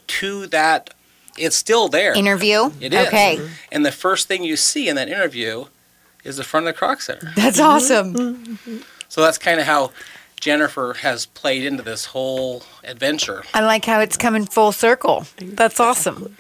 to 0.08 0.46
that. 0.48 0.92
It's 1.38 1.56
still 1.56 1.88
there. 1.88 2.12
Interview? 2.12 2.70
It 2.80 2.92
is. 2.92 3.06
Okay. 3.08 3.36
Mm-hmm. 3.36 3.52
And 3.72 3.86
the 3.86 3.92
first 3.92 4.28
thing 4.28 4.44
you 4.44 4.56
see 4.56 4.88
in 4.88 4.96
that 4.96 5.08
interview 5.08 5.66
is 6.22 6.36
the 6.36 6.44
front 6.44 6.68
of 6.68 6.74
the 6.74 6.78
Kroc 6.78 7.00
Center. 7.00 7.32
That's 7.34 7.58
awesome. 7.58 8.58
So 9.08 9.22
that's 9.22 9.38
kind 9.38 9.58
of 9.58 9.66
how 9.66 9.92
Jennifer 10.40 10.94
has 10.94 11.26
played 11.26 11.64
into 11.64 11.82
this 11.82 12.06
whole 12.06 12.64
adventure. 12.82 13.44
I 13.52 13.60
like 13.60 13.84
how 13.84 14.00
it's 14.00 14.16
coming 14.16 14.46
full 14.46 14.72
circle. 14.72 15.26
That's 15.36 15.78
awesome. 15.78 16.36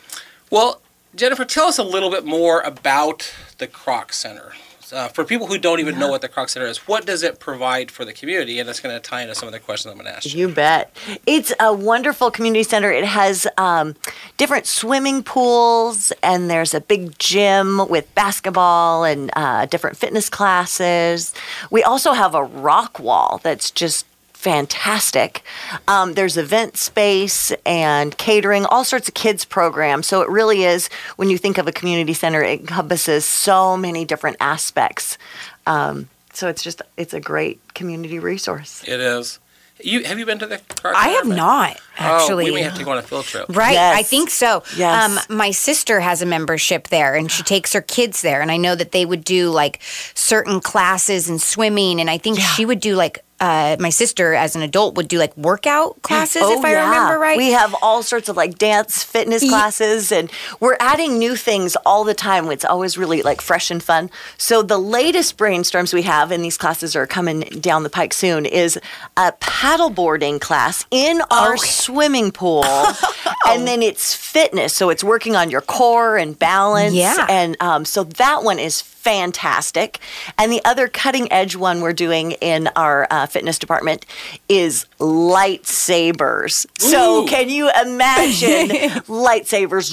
Well, 0.50 0.80
Jennifer, 1.14 1.44
tell 1.44 1.66
us 1.66 1.78
a 1.78 1.82
little 1.84 2.10
bit 2.10 2.24
more 2.24 2.60
about 2.62 3.32
the 3.58 3.68
Kroc 3.68 4.12
Center. 4.12 4.52
Uh, 4.92 5.08
for 5.08 5.24
people 5.24 5.46
who 5.46 5.58
don't 5.58 5.80
even 5.80 5.98
know 5.98 6.08
what 6.08 6.20
the 6.20 6.28
Kroc 6.28 6.50
Center 6.50 6.66
is, 6.66 6.78
what 6.88 7.06
does 7.06 7.22
it 7.22 7.38
provide 7.38 7.90
for 7.90 8.04
the 8.04 8.12
community? 8.12 8.58
And 8.58 8.68
it's 8.68 8.80
going 8.80 8.94
to 8.94 9.00
tie 9.00 9.22
into 9.22 9.34
some 9.34 9.46
of 9.46 9.52
the 9.52 9.60
questions 9.60 9.92
I'm 9.92 9.98
going 9.98 10.10
to 10.10 10.16
ask 10.16 10.32
you. 10.32 10.48
You 10.48 10.54
bet. 10.54 10.94
It's 11.26 11.52
a 11.60 11.72
wonderful 11.72 12.30
community 12.30 12.62
center. 12.62 12.90
It 12.90 13.04
has 13.04 13.46
um, 13.58 13.94
different 14.36 14.66
swimming 14.66 15.22
pools, 15.22 16.12
and 16.22 16.50
there's 16.50 16.74
a 16.74 16.80
big 16.80 17.18
gym 17.18 17.88
with 17.88 18.12
basketball 18.14 19.04
and 19.04 19.30
uh, 19.36 19.66
different 19.66 19.96
fitness 19.96 20.28
classes. 20.28 21.34
We 21.70 21.82
also 21.82 22.12
have 22.12 22.34
a 22.34 22.42
rock 22.42 22.98
wall 22.98 23.40
that's 23.42 23.70
just 23.70 24.06
fantastic. 24.40 25.42
Um, 25.88 26.14
there's 26.14 26.36
event 26.36 26.76
space 26.76 27.52
and 27.66 28.16
catering, 28.18 28.64
all 28.64 28.84
sorts 28.84 29.08
of 29.08 29.14
kids 29.14 29.44
programs. 29.44 30.06
So 30.06 30.22
it 30.22 30.28
really 30.28 30.64
is, 30.64 30.88
when 31.16 31.30
you 31.30 31.38
think 31.38 31.58
of 31.58 31.66
a 31.66 31.72
community 31.72 32.14
center, 32.14 32.42
it 32.42 32.60
encompasses 32.60 33.24
so 33.24 33.76
many 33.76 34.04
different 34.04 34.36
aspects. 34.40 35.18
Um, 35.66 36.08
so 36.32 36.48
it's 36.48 36.62
just, 36.62 36.82
it's 36.96 37.14
a 37.14 37.20
great 37.20 37.60
community 37.74 38.18
resource. 38.18 38.82
It 38.86 39.00
is. 39.00 39.38
You 39.82 40.04
have 40.04 40.18
you 40.18 40.26
been 40.26 40.38
to 40.40 40.46
the 40.46 40.58
Kroc 40.58 40.92
I 40.94 41.14
Center? 41.14 41.16
have 41.16 41.36
not, 41.38 41.80
actually. 41.96 42.44
Oh, 42.44 42.52
we 42.52 42.54
may 42.56 42.62
have 42.62 42.76
to 42.76 42.84
go 42.84 42.90
on 42.90 42.98
a 42.98 43.02
field 43.02 43.24
trip. 43.24 43.46
Right, 43.48 43.72
Yes. 43.72 43.98
I 43.98 44.02
think 44.02 44.28
so. 44.28 44.62
Yes. 44.76 45.18
Um, 45.30 45.36
my 45.38 45.52
sister 45.52 46.00
has 46.00 46.20
a 46.20 46.26
membership 46.26 46.88
there, 46.88 47.14
and 47.14 47.30
she 47.32 47.42
takes 47.42 47.72
her 47.72 47.80
kids 47.80 48.20
there. 48.20 48.42
And 48.42 48.50
I 48.50 48.58
know 48.58 48.74
that 48.74 48.92
they 48.92 49.06
would 49.06 49.24
do 49.24 49.48
like 49.48 49.80
certain 50.14 50.60
classes 50.60 51.30
and 51.30 51.40
swimming, 51.40 51.98
and 51.98 52.10
I 52.10 52.18
think 52.18 52.38
she 52.40 52.66
would 52.66 52.80
do 52.80 52.94
like 52.94 53.24
uh, 53.40 53.76
my 53.80 53.88
sister 53.90 54.34
as 54.34 54.54
an 54.54 54.62
adult 54.62 54.96
would 54.96 55.08
do 55.08 55.18
like 55.18 55.34
workout 55.36 56.00
classes, 56.02 56.42
if 56.42 56.64
I 56.64 56.72
remember 56.74 57.18
right. 57.18 57.34
Oh, 57.36 57.38
We 57.38 57.52
have 57.52 57.74
all 57.82 58.02
sorts 58.02 58.28
of 58.28 58.36
like 58.36 58.58
dance, 58.58 59.02
fitness 59.02 59.48
classes, 59.48 60.12
and 60.12 60.30
we're 60.60 60.76
adding 60.78 61.18
new 61.18 61.36
things 61.36 61.76
all 61.86 62.04
the 62.04 62.14
time. 62.14 62.50
It's 62.50 62.64
always 62.64 62.98
really 62.98 63.22
like 63.22 63.40
fresh 63.40 63.70
and 63.70 63.82
fun. 63.82 64.10
So 64.36 64.62
the 64.62 64.78
latest 64.78 65.38
brainstorms 65.38 65.94
we 65.94 66.02
have, 66.02 66.30
and 66.30 66.44
these 66.44 66.58
classes 66.58 66.94
are 66.94 67.06
coming 67.06 67.40
down 67.40 67.82
the 67.82 67.90
pike 67.90 68.12
soon, 68.12 68.44
is 68.46 68.78
a 69.16 69.32
paddleboarding 69.32 70.40
class 70.40 70.84
in 70.90 71.22
our 71.30 71.56
swimming 71.56 72.32
pool, 72.32 72.64
and 73.46 73.66
then 73.66 73.82
it's 73.82 74.14
fitness. 74.14 74.74
So 74.74 74.90
it's 74.90 75.02
working 75.02 75.34
on 75.34 75.50
your 75.50 75.62
core 75.62 76.16
and 76.18 76.38
balance. 76.38 76.94
Yeah. 76.94 77.26
and 77.28 77.56
um, 77.60 77.84
so 77.84 78.04
that 78.04 78.42
one 78.42 78.58
is 78.58 78.82
fantastic. 78.82 79.98
And 80.36 80.52
the 80.52 80.60
other 80.64 80.86
cutting 80.86 81.32
edge 81.32 81.56
one 81.56 81.80
we're 81.80 81.94
doing 81.94 82.32
in 82.32 82.68
our 82.76 83.06
uh, 83.10 83.26
fitness 83.30 83.58
department 83.58 84.04
is 84.48 84.86
lightsabers. 84.98 86.66
So 86.78 87.26
can 87.26 87.48
you 87.48 87.70
imagine 87.82 88.68
lightsabers? 89.06 89.90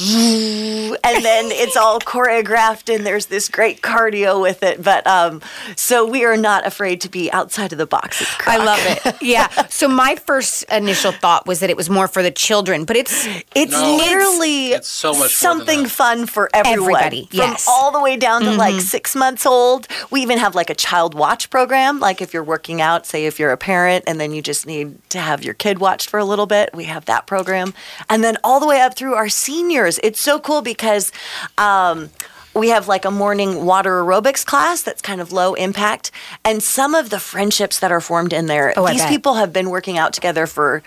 And 1.03 1.23
then 1.25 1.51
it's 1.51 1.75
all 1.77 1.99
choreographed 1.99 2.93
and 2.93 3.05
there's 3.05 3.27
this 3.27 3.49
great 3.49 3.81
cardio 3.81 4.41
with 4.41 4.63
it. 4.63 4.83
But 4.83 5.05
um, 5.07 5.41
so 5.75 6.05
we 6.05 6.25
are 6.25 6.37
not 6.37 6.65
afraid 6.65 7.01
to 7.01 7.09
be 7.09 7.31
outside 7.31 7.71
of 7.71 7.77
the 7.77 7.85
box. 7.85 8.23
I 8.45 8.57
love 8.57 8.79
it. 8.81 9.15
Yeah. 9.27 9.47
So 9.67 9.87
my 9.87 10.15
first 10.15 10.63
initial 10.71 11.11
thought 11.11 11.45
was 11.47 11.59
that 11.59 11.69
it 11.69 11.75
was 11.75 11.89
more 11.89 12.07
for 12.07 12.23
the 12.23 12.31
children, 12.31 12.85
but 12.85 12.95
it's 12.95 13.25
It's 13.55 13.71
No. 13.73 13.95
literally 13.97 14.71
It's 14.73 14.87
so 14.87 15.13
much 15.13 15.33
something 15.33 15.85
fun 15.85 16.25
for 16.27 16.49
everyone. 16.53 16.95
Everybody, 16.95 17.25
From 17.25 17.37
yes. 17.39 17.65
Mm-hmm. 17.65 17.69
all 17.83 17.91
the 17.91 17.99
way 17.99 18.15
down 18.15 18.43
to 18.43 18.51
like 18.51 18.79
six 18.81 19.15
months 19.15 19.45
old. 19.45 19.87
We 20.11 20.21
even 20.21 20.37
have 20.37 20.55
like 20.55 20.69
a 20.69 20.75
child 20.75 21.13
watch 21.13 21.49
program. 21.49 21.99
Like 21.99 22.21
if 22.21 22.33
you're 22.33 22.43
working 22.43 22.79
out, 22.81 23.05
say 23.05 23.25
if 23.27 23.39
you're 23.39 23.51
a 23.51 23.57
parent 23.57 24.03
and 24.07 24.19
then 24.19 24.31
you 24.31 24.41
just 24.41 24.65
need 24.65 24.97
to 25.09 25.19
have 25.19 25.43
your 25.43 25.53
kid 25.53 25.79
watched 25.79 26.09
for 26.09 26.19
a 26.19 26.25
little 26.25 26.45
bit, 26.47 26.69
we 26.73 26.85
have 26.85 27.05
that 27.05 27.27
program. 27.27 27.73
And 28.09 28.23
then 28.23 28.37
all 28.43 28.59
the 28.59 28.67
way 28.67 28.81
up 28.81 28.95
through 28.95 29.13
our 29.13 29.29
seniors. 29.29 29.99
It's 30.03 30.19
so 30.19 30.39
cool 30.39 30.61
because 30.61 31.11
um, 31.57 32.09
we 32.55 32.69
have 32.69 32.87
like 32.87 33.05
a 33.05 33.11
morning 33.11 33.65
water 33.65 34.01
aerobics 34.01 34.45
class 34.45 34.81
that's 34.81 35.01
kind 35.01 35.21
of 35.21 35.31
low 35.31 35.53
impact. 35.53 36.11
And 36.43 36.63
some 36.63 36.95
of 36.95 37.09
the 37.11 37.19
friendships 37.19 37.79
that 37.79 37.91
are 37.91 38.01
formed 38.01 38.33
in 38.33 38.47
there, 38.47 38.73
Oh, 38.75 38.87
these 38.87 39.01
bet. 39.01 39.09
people 39.09 39.35
have 39.35 39.53
been 39.53 39.69
working 39.69 39.97
out 39.97 40.13
together 40.13 40.47
for 40.47 40.81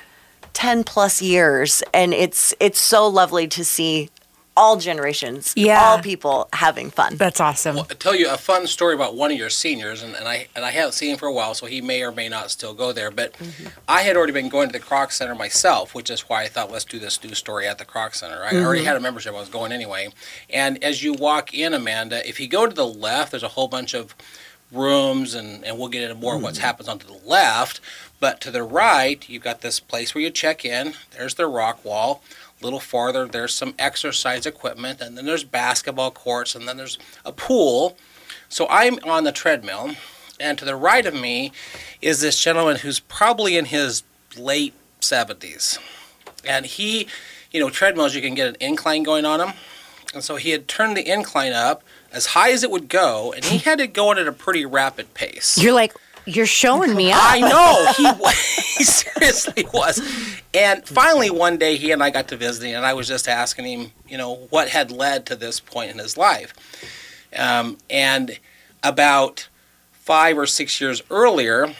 10 0.53 0.83
plus 0.83 1.23
years 1.23 1.81
and 1.95 2.13
it's 2.13 2.53
it's 2.59 2.81
so 2.81 3.07
lovely 3.07 3.47
to 3.47 3.65
see 3.65 4.11
all 4.61 4.77
generations 4.77 5.53
Yeah. 5.57 5.83
all 5.83 5.99
people 6.01 6.49
having 6.53 6.91
fun 6.91 7.17
that's 7.17 7.41
awesome. 7.41 7.79
I'll 7.79 7.85
tell 7.85 8.15
you 8.15 8.31
a 8.31 8.37
fun 8.37 8.67
story 8.67 8.95
about 8.95 9.15
one 9.15 9.31
of 9.31 9.39
your 9.39 9.51
seniors, 9.51 10.03
and, 10.03 10.15
and 10.15 10.27
I 10.27 10.49
and 10.55 10.65
I 10.65 10.71
haven't 10.71 10.93
seen 10.93 11.13
him 11.13 11.19
for 11.19 11.27
a 11.27 11.33
while, 11.33 11.55
so 11.55 11.67
he 11.67 11.81
may 11.81 12.03
or 12.03 12.13
may 12.13 12.29
not 12.29 12.51
still 12.51 12.75
go 12.75 12.93
there. 12.93 13.11
But 13.11 13.35
mm-hmm. 13.35 13.69
I 13.89 14.03
had 14.03 14.17
already 14.17 14.33
been 14.33 14.49
going 14.49 14.69
to 14.69 14.73
the 14.73 14.85
Kroc 14.85 15.13
Center 15.13 15.35
myself, 15.35 15.95
which 15.95 16.11
is 16.11 16.23
why 16.23 16.43
I 16.43 16.49
thought 16.49 16.71
let's 16.71 16.85
do 16.85 16.99
this 16.99 17.23
news 17.23 17.39
story 17.39 17.67
at 17.67 17.79
the 17.79 17.85
Kroc 17.85 18.15
Center. 18.15 18.43
I 18.43 18.57
already 18.57 18.81
mm-hmm. 18.81 18.89
had 18.89 18.97
a 18.97 19.01
membership; 19.01 19.35
I 19.35 19.39
was 19.39 19.49
going 19.49 19.73
anyway. 19.73 20.09
And 20.49 20.83
as 20.83 21.03
you 21.03 21.15
walk 21.15 21.55
in, 21.55 21.75
Amanda, 21.75 22.27
if 22.29 22.41
you 22.41 22.49
go 22.49 22.67
to 22.67 22.75
the 22.75 22.87
left, 22.87 23.33
there's 23.33 23.43
a 23.43 23.49
whole 23.49 23.69
bunch 23.69 23.95
of 23.95 24.15
rooms, 24.73 25.35
and, 25.35 25.65
and 25.65 25.79
we'll 25.79 25.89
get 25.89 26.03
into 26.03 26.15
more 26.15 26.37
of 26.37 26.43
what 26.43 26.55
mm-hmm. 26.55 26.65
happens 26.65 26.89
on 26.89 26.99
to 27.01 27.07
the 27.07 27.21
left. 27.27 27.81
But 28.19 28.41
to 28.43 28.51
the 28.51 28.63
right, 28.63 29.27
you've 29.29 29.43
got 29.43 29.63
this 29.63 29.81
place 29.81 30.15
where 30.15 30.23
you 30.23 30.31
check 30.31 30.65
in. 30.65 30.95
There's 31.13 31.35
the 31.35 31.47
rock 31.47 31.85
wall. 31.85 32.23
A 32.61 32.65
little 32.65 32.81
farther, 32.81 33.27
there's 33.27 33.55
some 33.55 33.75
exercise 33.79 34.45
equipment, 34.45 35.01
and 35.01 35.17
then 35.17 35.25
there's 35.25 35.45
basketball 35.45 36.11
courts, 36.11 36.55
and 36.55 36.69
then 36.69 36.77
there's 36.77 36.99
a 37.25 37.33
pool. 37.33 37.97
So 38.49 38.67
I'm 38.69 38.99
on 39.05 39.25
the 39.25 39.33
treadmill, 39.33 39.95
and 40.39 40.59
to 40.59 40.65
the 40.65 40.77
right 40.77 41.07
of 41.07 41.15
me 41.15 41.53
is 42.03 42.21
this 42.21 42.39
gentleman 42.39 42.77
who's 42.77 43.01
probably 43.01 43.57
in 43.57 43.67
his 43.67 44.03
late 44.37 44.75
70s. 45.01 45.79
And 46.45 46.67
he, 46.67 47.07
you 47.51 47.61
know, 47.61 47.71
treadmills, 47.71 48.15
you 48.15 48.21
can 48.21 48.35
get 48.35 48.49
an 48.49 48.57
incline 48.61 49.03
going 49.03 49.25
on 49.25 49.39
them. 49.39 49.53
And 50.13 50.25
so 50.25 50.37
he 50.37 50.51
had 50.51 50.67
turned 50.67 50.97
the 50.97 51.09
incline 51.09 51.53
up 51.53 51.83
as 52.13 52.27
high 52.27 52.51
as 52.51 52.63
it 52.63 52.71
would 52.71 52.89
go, 52.89 53.33
and 53.33 53.45
he 53.45 53.59
had 53.59 53.79
to 53.79 53.87
go 53.87 54.13
at 54.13 54.19
a 54.19 54.33
pretty 54.33 54.67
rapid 54.67 55.15
pace. 55.15 55.57
You're 55.57 55.73
like, 55.73 55.95
you're 56.27 56.47
showing 56.47 56.95
me 56.95 57.13
up. 57.13 57.21
I 57.23 57.41
know 57.41 57.93
he, 57.97 58.05
wa- 58.21 58.31
he 58.31 58.85
seriously 58.85 59.67
was. 59.73 60.01
And 60.55 60.87
finally, 60.87 61.31
one 61.31 61.57
day, 61.59 61.77
he 61.77 61.91
and 61.93 62.03
I 62.03 62.11
got 62.11 62.29
to 62.29 62.37
visiting, 62.37 62.75
and 62.75 62.85
I 62.85 62.95
was 62.95 63.09
just 63.09 63.29
asking 63.29 63.65
him, 63.67 63.93
you 64.09 64.19
know, 64.19 64.35
what 64.51 64.69
had 64.69 64.91
led 64.91 65.27
to 65.27 65.37
this 65.37 65.61
point 65.61 65.91
in 65.91 65.99
his 65.99 66.17
life. 66.17 66.55
Um, 67.37 67.79
and 67.89 68.39
about 68.83 69.49
five 69.93 70.37
or 70.39 70.47
six 70.47 70.81
years 70.81 71.03
earlier, 71.11 71.75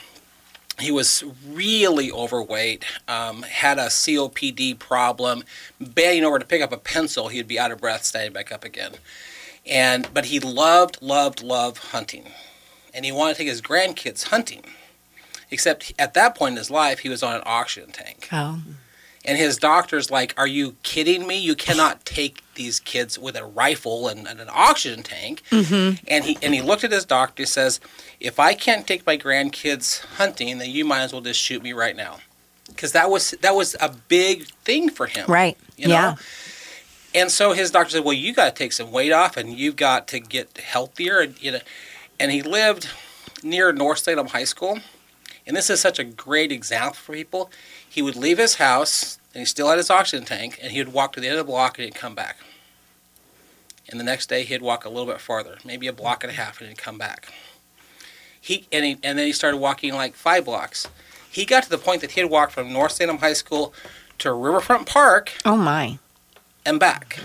he 0.79 0.91
was 0.91 1.23
really 1.47 2.11
overweight, 2.11 2.85
um, 3.07 3.43
had 3.43 3.77
a 3.77 3.87
COPD 3.87 4.79
problem, 4.79 5.43
bending 5.79 6.23
over 6.23 6.39
to 6.39 6.45
pick 6.45 6.61
up 6.61 6.71
a 6.71 6.77
pencil, 6.77 7.27
he'd 7.27 7.47
be 7.47 7.59
out 7.59 7.71
of 7.71 7.79
breath, 7.79 8.03
standing 8.03 8.33
back 8.33 8.51
up 8.51 8.63
again. 8.63 8.93
And 9.65 10.07
but 10.13 10.25
he 10.25 10.39
loved, 10.39 11.01
loved, 11.01 11.43
loved 11.43 11.77
hunting, 11.77 12.25
and 12.93 13.05
he 13.05 13.11
wanted 13.11 13.33
to 13.33 13.37
take 13.39 13.47
his 13.47 13.61
grandkids 13.61 14.25
hunting. 14.25 14.63
Except 15.49 15.93
at 15.99 16.13
that 16.13 16.35
point 16.35 16.53
in 16.53 16.57
his 16.57 16.71
life, 16.71 16.99
he 16.99 17.09
was 17.09 17.21
on 17.21 17.35
an 17.35 17.43
oxygen 17.45 17.91
tank. 17.91 18.29
Oh. 18.31 18.61
And 19.23 19.37
his 19.37 19.57
doctor's 19.57 20.09
like, 20.09 20.33
Are 20.37 20.47
you 20.47 20.75
kidding 20.83 21.27
me? 21.27 21.37
You 21.37 21.55
cannot 21.55 22.05
take 22.05 22.41
these 22.55 22.79
kids 22.79 23.19
with 23.19 23.35
a 23.35 23.45
rifle 23.45 24.07
and, 24.07 24.27
and 24.27 24.39
an 24.39 24.49
oxygen 24.51 25.03
tank. 25.03 25.43
Mm-hmm. 25.51 26.03
And 26.07 26.25
he 26.25 26.37
and 26.41 26.53
he 26.53 26.61
looked 26.61 26.83
at 26.83 26.91
his 26.91 27.05
doctor. 27.05 27.43
He 27.43 27.47
says, 27.47 27.79
If 28.19 28.39
I 28.39 28.53
can't 28.53 28.87
take 28.87 29.05
my 29.05 29.17
grandkids 29.17 29.99
hunting, 30.15 30.57
then 30.57 30.71
you 30.71 30.85
might 30.85 31.01
as 31.01 31.13
well 31.13 31.21
just 31.21 31.39
shoot 31.39 31.61
me 31.61 31.73
right 31.73 31.95
now, 31.95 32.17
because 32.67 32.93
that 32.93 33.11
was 33.11 33.31
that 33.41 33.53
was 33.53 33.75
a 33.79 33.89
big 34.07 34.45
thing 34.63 34.89
for 34.89 35.05
him. 35.05 35.25
Right. 35.27 35.57
You 35.77 35.89
know? 35.89 35.93
Yeah. 35.93 36.15
And 37.13 37.29
so 37.29 37.53
his 37.53 37.69
doctor 37.71 37.91
said, 37.91 38.05
"Well, 38.05 38.13
you 38.13 38.33
got 38.33 38.55
to 38.55 38.57
take 38.57 38.71
some 38.71 38.91
weight 38.91 39.11
off, 39.11 39.37
and 39.37 39.53
you've 39.53 39.75
got 39.75 40.07
to 40.09 40.19
get 40.19 40.57
healthier." 40.57 41.19
And 41.19 41.41
you 41.43 41.51
know, 41.51 41.59
and 42.21 42.31
he 42.31 42.41
lived 42.41 42.87
near 43.43 43.73
North 43.73 43.99
Salem 43.99 44.27
High 44.27 44.43
School, 44.43 44.79
and 45.47 45.57
this 45.57 45.69
is 45.69 45.79
such 45.81 45.97
a 45.99 46.03
great 46.03 46.51
example 46.51 46.93
for 46.93 47.13
people. 47.13 47.51
He 47.87 48.01
would 48.01 48.15
leave 48.15 48.37
his 48.37 48.55
house, 48.55 49.19
and 49.33 49.39
he 49.41 49.45
still 49.45 49.69
had 49.69 49.77
his 49.77 49.89
oxygen 49.89 50.25
tank, 50.25 50.59
and 50.61 50.71
he 50.71 50.79
would 50.83 50.93
walk 50.93 51.13
to 51.13 51.19
the 51.19 51.27
end 51.27 51.37
of 51.39 51.45
the 51.45 51.51
block, 51.51 51.77
and 51.77 51.85
he'd 51.85 51.95
come 51.95 52.13
back. 52.15 52.37
And 53.89 53.99
the 53.99 54.03
next 54.03 54.29
day, 54.29 54.43
he'd 54.43 54.61
walk 54.61 54.85
a 54.85 54.89
little 54.89 55.07
bit 55.11 55.19
farther, 55.19 55.57
maybe 55.65 55.87
a 55.87 55.93
block 55.93 56.23
and 56.23 56.31
a 56.31 56.35
half, 56.35 56.59
and 56.59 56.69
he'd 56.69 56.77
come 56.77 56.97
back. 56.97 57.33
He 58.39 58.67
and 58.71 58.85
he, 58.85 58.91
and 59.03 59.17
then 59.19 59.25
he 59.27 59.33
started 59.33 59.57
walking 59.57 59.93
like 59.93 60.15
five 60.15 60.45
blocks. 60.45 60.87
He 61.29 61.45
got 61.45 61.63
to 61.63 61.69
the 61.69 61.77
point 61.77 62.01
that 62.01 62.11
he 62.11 62.21
had 62.21 62.29
walked 62.29 62.51
from 62.53 62.71
North 62.71 62.91
Salem 62.93 63.17
High 63.19 63.33
School 63.33 63.73
to 64.19 64.31
Riverfront 64.33 64.85
Park 64.87 65.31
Oh 65.45 65.57
my. 65.57 65.97
and 66.65 66.79
back 66.79 67.19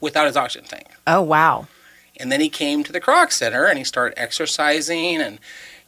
without 0.00 0.26
his 0.26 0.36
oxygen 0.36 0.68
tank. 0.68 0.86
Oh 1.06 1.22
wow. 1.22 1.66
And 2.22 2.30
then 2.30 2.40
he 2.40 2.48
came 2.48 2.84
to 2.84 2.92
the 2.92 3.00
Kroc 3.00 3.32
Center 3.32 3.66
and 3.66 3.76
he 3.76 3.84
started 3.84 4.18
exercising 4.18 5.16
and 5.16 5.40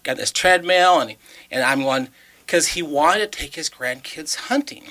got 0.03 0.17
this 0.17 0.33
treadmill 0.33 1.01
and 1.01 1.11
he, 1.11 1.17
and 1.51 1.63
I'm 1.63 1.83
going 1.83 2.09
because 2.45 2.69
he 2.69 2.83
wanted 2.83 3.33
to 3.33 3.39
take 3.39 3.55
his 3.55 3.71
grandkids 3.71 4.35
hunting. 4.35 4.85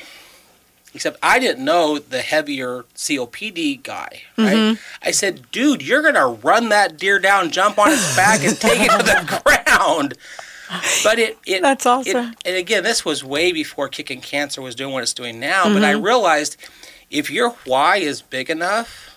Except 0.95 1.17
I 1.21 1.39
didn't 1.39 1.65
know 1.65 1.99
the 1.99 2.21
heavier 2.21 2.85
COPD 2.95 3.81
guy, 3.83 4.21
right? 4.37 4.55
Mm-hmm. 4.55 4.81
I 5.01 5.11
said, 5.11 5.51
dude, 5.51 5.81
you're 5.81 6.03
gonna 6.03 6.27
run 6.27 6.69
that 6.69 6.97
deer 6.97 7.19
down, 7.19 7.51
jump 7.51 7.79
on 7.79 7.91
its 7.91 8.15
back, 8.15 8.43
and 8.43 8.55
take 8.59 8.79
it 8.79 8.91
to 8.91 8.97
the 9.03 9.41
ground. 9.65 10.13
But 11.03 11.17
it, 11.19 11.37
it 11.47 11.61
That's 11.61 11.85
it- 11.85 11.89
awesome. 11.89 12.35
and 12.45 12.55
again, 12.55 12.83
this 12.83 13.03
was 13.03 13.23
way 13.23 13.51
before 13.51 13.89
Kicking 13.89 14.21
Cancer 14.21 14.61
was 14.61 14.75
doing 14.75 14.93
what 14.93 15.03
it's 15.03 15.13
doing 15.13 15.39
now. 15.39 15.63
But 15.65 15.83
I 15.83 15.93
mm-hmm. 15.93 16.05
realized 16.05 16.57
if 17.09 17.29
your 17.31 17.51
why 17.65 17.97
is 17.97 18.21
big 18.21 18.51
enough, 18.51 19.12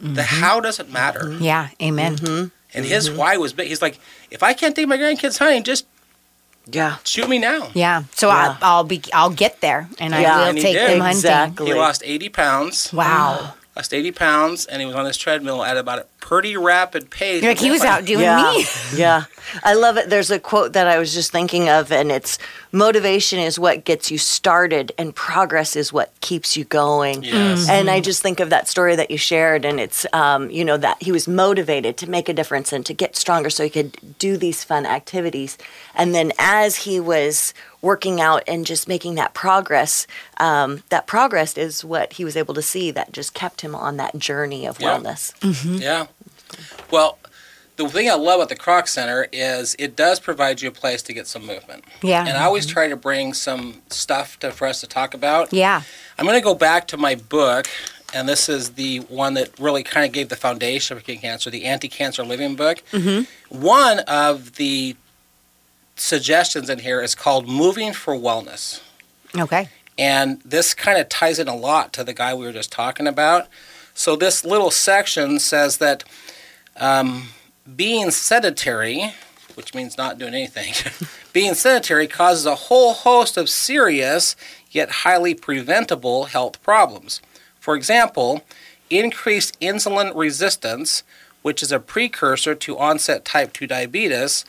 the 0.00 0.22
mm-hmm. 0.22 0.40
how 0.42 0.60
doesn't 0.60 0.90
matter. 0.90 1.20
Mm-hmm. 1.24 1.42
Yeah. 1.44 1.68
Amen. 1.80 2.16
Mm-hmm. 2.16 2.48
And 2.74 2.84
his 2.84 3.10
why 3.10 3.36
was 3.36 3.52
big. 3.52 3.68
He's 3.68 3.80
like, 3.82 3.98
if 4.30 4.42
I 4.42 4.52
can't 4.52 4.74
take 4.74 4.88
my 4.88 4.98
grandkids 4.98 5.38
hunting, 5.38 5.62
just 5.62 5.86
Yeah. 6.66 6.96
shoot 7.04 7.28
me 7.28 7.38
now. 7.38 7.70
Yeah. 7.74 8.04
So 8.12 8.28
Yeah. 8.28 8.56
I, 8.60 8.66
I'll 8.66 8.84
be. 8.84 9.02
I'll 9.12 9.30
get 9.30 9.60
there, 9.60 9.88
and 9.98 10.12
Yeah, 10.12 10.34
I 10.34 10.38
will 10.38 10.48
and 10.50 10.58
take 10.58 10.74
did. 10.74 10.90
them 10.90 11.00
hunting. 11.00 11.18
Exactly. 11.18 11.66
He 11.66 11.74
lost 11.74 12.02
80 12.04 12.28
pounds. 12.30 12.92
Wow. 12.92 13.38
Ah. 13.40 13.54
Lost 13.76 13.92
80 13.92 14.12
pounds, 14.12 14.66
and 14.66 14.80
he 14.80 14.86
was 14.86 14.94
on 14.94 15.04
his 15.04 15.16
treadmill 15.16 15.64
at 15.64 15.76
about 15.76 15.98
a 15.98 16.06
pretty 16.20 16.56
rapid 16.56 17.10
pace. 17.10 17.42
You're 17.42 17.50
like 17.50 17.58
he 17.58 17.72
was 17.72 17.82
out 17.82 18.04
doing 18.04 18.20
yeah. 18.20 18.52
me. 18.52 18.64
yeah. 18.94 19.24
I 19.64 19.74
love 19.74 19.96
it. 19.96 20.08
There's 20.08 20.30
a 20.30 20.38
quote 20.38 20.74
that 20.74 20.86
I 20.86 20.96
was 20.96 21.12
just 21.12 21.32
thinking 21.32 21.68
of, 21.68 21.90
and 21.90 22.12
it's 22.12 22.38
motivation 22.70 23.40
is 23.40 23.58
what 23.58 23.84
gets 23.84 24.12
you 24.12 24.18
started, 24.18 24.92
and 24.96 25.12
progress 25.12 25.74
is 25.74 25.92
what 25.92 26.12
keeps 26.20 26.56
you 26.56 26.64
going. 26.64 27.24
Yes. 27.24 27.68
And 27.68 27.90
I 27.90 28.00
just 28.00 28.22
think 28.22 28.38
of 28.38 28.48
that 28.50 28.68
story 28.68 28.94
that 28.94 29.10
you 29.10 29.18
shared, 29.18 29.64
and 29.64 29.80
it's, 29.80 30.06
um, 30.12 30.50
you 30.50 30.64
know, 30.64 30.76
that 30.76 31.02
he 31.02 31.10
was 31.10 31.26
motivated 31.26 31.96
to 31.96 32.08
make 32.08 32.28
a 32.28 32.32
difference 32.32 32.72
and 32.72 32.86
to 32.86 32.94
get 32.94 33.16
stronger 33.16 33.50
so 33.50 33.64
he 33.64 33.70
could 33.70 34.18
do 34.20 34.36
these 34.36 34.62
fun 34.62 34.86
activities. 34.86 35.58
And 35.96 36.14
then 36.14 36.30
as 36.38 36.76
he 36.76 37.00
was 37.00 37.52
working 37.84 38.20
out 38.20 38.42
and 38.48 38.64
just 38.66 38.88
making 38.88 39.14
that 39.16 39.34
progress, 39.34 40.06
um, 40.38 40.82
that 40.88 41.06
progress 41.06 41.56
is 41.58 41.84
what 41.84 42.14
he 42.14 42.24
was 42.24 42.36
able 42.36 42.54
to 42.54 42.62
see 42.62 42.90
that 42.90 43.12
just 43.12 43.34
kept 43.34 43.60
him 43.60 43.74
on 43.74 43.96
that 43.98 44.18
journey 44.18 44.66
of 44.66 44.80
Yeah. 44.80 44.88
wellness. 44.98 45.80
Yeah. 45.80 46.06
Well, 46.90 47.18
the 47.76 47.88
thing 47.88 48.08
I 48.08 48.14
love 48.14 48.36
about 48.40 48.48
the 48.48 48.56
Kroc 48.56 48.88
Center 48.88 49.26
is 49.32 49.76
it 49.78 49.96
does 49.96 50.18
provide 50.20 50.62
you 50.62 50.68
a 50.68 50.72
place 50.72 51.02
to 51.02 51.12
get 51.12 51.26
some 51.26 51.44
movement. 51.46 51.84
Yeah. 52.02 52.24
And 52.26 52.36
I 52.38 52.44
always 52.44 52.66
try 52.66 52.88
to 52.88 52.96
bring 52.96 53.34
some 53.34 53.82
stuff 53.90 54.38
to, 54.40 54.50
for 54.52 54.66
us 54.66 54.80
to 54.80 54.86
talk 54.86 55.12
about. 55.12 55.52
Yeah. 55.52 55.82
I'm 56.18 56.24
going 56.24 56.38
to 56.38 56.44
go 56.44 56.54
back 56.54 56.86
to 56.88 56.96
my 56.96 57.16
book, 57.16 57.66
and 58.14 58.28
this 58.28 58.48
is 58.48 58.70
the 58.74 59.00
one 59.00 59.34
that 59.34 59.58
really 59.58 59.82
kind 59.82 60.06
of 60.06 60.12
gave 60.12 60.28
the 60.28 60.36
foundation 60.36 60.96
for 60.96 61.02
Kicking 61.02 61.20
Cancer, 61.22 61.50
the 61.50 61.64
Anti-Cancer 61.64 62.22
Living 62.24 62.54
book. 62.54 62.78
Mm-hmm. 62.92 63.60
One 63.60 63.98
of 64.00 64.54
the 64.54 64.94
suggestions 65.96 66.68
in 66.68 66.80
here 66.80 67.00
is 67.00 67.14
called 67.14 67.48
Moving 67.48 67.92
for 67.92 68.14
Wellness. 68.14 68.80
Okay. 69.36 69.68
And 69.98 70.40
this 70.42 70.74
kind 70.74 70.98
of 70.98 71.08
ties 71.08 71.38
in 71.38 71.48
a 71.48 71.56
lot 71.56 71.92
to 71.94 72.04
the 72.04 72.12
guy 72.12 72.34
we 72.34 72.46
were 72.46 72.52
just 72.52 72.72
talking 72.72 73.06
about. 73.06 73.48
So 73.94 74.16
this 74.16 74.44
little 74.44 74.70
section 74.70 75.38
says 75.38 75.78
that 75.78 76.04
um, 76.76 77.28
being 77.76 78.10
sedentary, 78.10 79.14
which 79.54 79.74
means 79.74 79.96
not 79.96 80.18
doing 80.18 80.34
anything, 80.34 80.74
being 81.32 81.54
sedentary 81.54 82.08
causes 82.08 82.44
a 82.44 82.54
whole 82.56 82.92
host 82.92 83.36
of 83.36 83.48
serious 83.48 84.34
yet 84.70 84.90
highly 84.90 85.34
preventable 85.34 86.24
health 86.24 86.60
problems. 86.62 87.22
For 87.60 87.76
example, 87.76 88.42
increased 88.90 89.58
insulin 89.60 90.14
resistance, 90.14 91.04
which 91.42 91.62
is 91.62 91.70
a 91.70 91.78
precursor 91.78 92.54
to 92.56 92.78
onset 92.78 93.24
type 93.24 93.52
2 93.52 93.66
diabetes, 93.68 94.44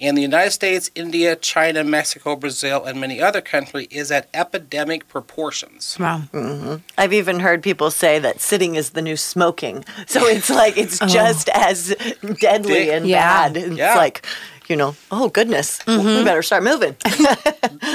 in 0.00 0.14
the 0.14 0.22
United 0.22 0.50
States, 0.50 0.90
India, 0.94 1.36
China, 1.36 1.84
Mexico, 1.84 2.34
Brazil, 2.34 2.84
and 2.86 2.98
many 2.98 3.20
other 3.20 3.42
countries 3.42 3.86
is 3.90 4.10
at 4.10 4.28
epidemic 4.32 5.06
proportions. 5.08 5.96
Wow. 6.00 6.22
Mm-hmm. 6.32 6.76
I've 6.96 7.12
even 7.12 7.40
heard 7.40 7.62
people 7.62 7.90
say 7.90 8.18
that 8.18 8.40
sitting 8.40 8.76
is 8.76 8.90
the 8.90 9.02
new 9.02 9.16
smoking. 9.18 9.84
So 10.06 10.26
it's 10.26 10.48
like 10.48 10.78
it's 10.78 11.00
oh. 11.02 11.06
just 11.06 11.50
as 11.50 11.94
deadly 12.40 12.90
and 12.90 13.06
Yeah. 13.06 13.48
bad. 13.48 13.56
It's 13.58 13.76
Yeah. 13.76 13.94
like, 13.96 14.24
you 14.70 14.76
know, 14.76 14.94
oh 15.10 15.28
goodness, 15.28 15.84
we 15.86 15.94
mm-hmm. 15.94 16.24
better 16.24 16.42
start 16.42 16.62
moving. 16.62 16.96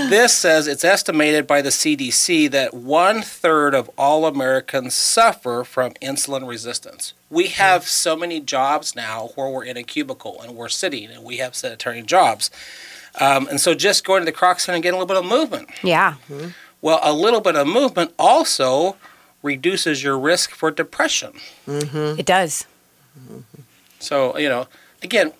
This 0.09 0.33
says 0.33 0.67
it's 0.67 0.83
estimated 0.83 1.47
by 1.47 1.61
the 1.61 1.69
CDC 1.69 2.51
that 2.51 2.73
one 2.73 3.21
third 3.21 3.73
of 3.73 3.89
all 3.97 4.25
Americans 4.25 4.93
suffer 4.93 5.63
from 5.63 5.93
insulin 5.93 6.47
resistance. 6.47 7.13
We 7.29 7.47
hmm. 7.47 7.53
have 7.53 7.87
so 7.87 8.15
many 8.15 8.39
jobs 8.39 8.95
now 8.95 9.29
where 9.35 9.49
we're 9.49 9.63
in 9.63 9.77
a 9.77 9.83
cubicle 9.83 10.41
and 10.41 10.55
we're 10.55 10.69
sitting 10.69 11.09
and 11.09 11.23
we 11.23 11.37
have 11.37 11.55
sedentary 11.55 12.03
jobs. 12.03 12.51
Um, 13.19 13.47
and 13.47 13.59
so 13.59 13.73
just 13.73 14.05
going 14.05 14.21
to 14.21 14.25
the 14.25 14.37
Kroc 14.37 14.59
Center 14.59 14.75
and 14.75 14.83
getting 14.83 14.99
a 14.99 15.03
little 15.03 15.21
bit 15.21 15.23
of 15.23 15.29
movement. 15.29 15.69
Yeah. 15.81 16.15
Mm-hmm. 16.29 16.49
Well, 16.81 16.99
a 17.01 17.13
little 17.13 17.41
bit 17.41 17.55
of 17.55 17.65
movement 17.67 18.13
also 18.19 18.97
reduces 19.41 20.03
your 20.03 20.19
risk 20.19 20.51
for 20.51 20.69
depression. 20.71 21.33
Mm-hmm. 21.67 22.19
It 22.19 22.25
does. 22.25 22.65
So, 23.99 24.37
you 24.37 24.49
know, 24.49 24.67
again, 25.01 25.33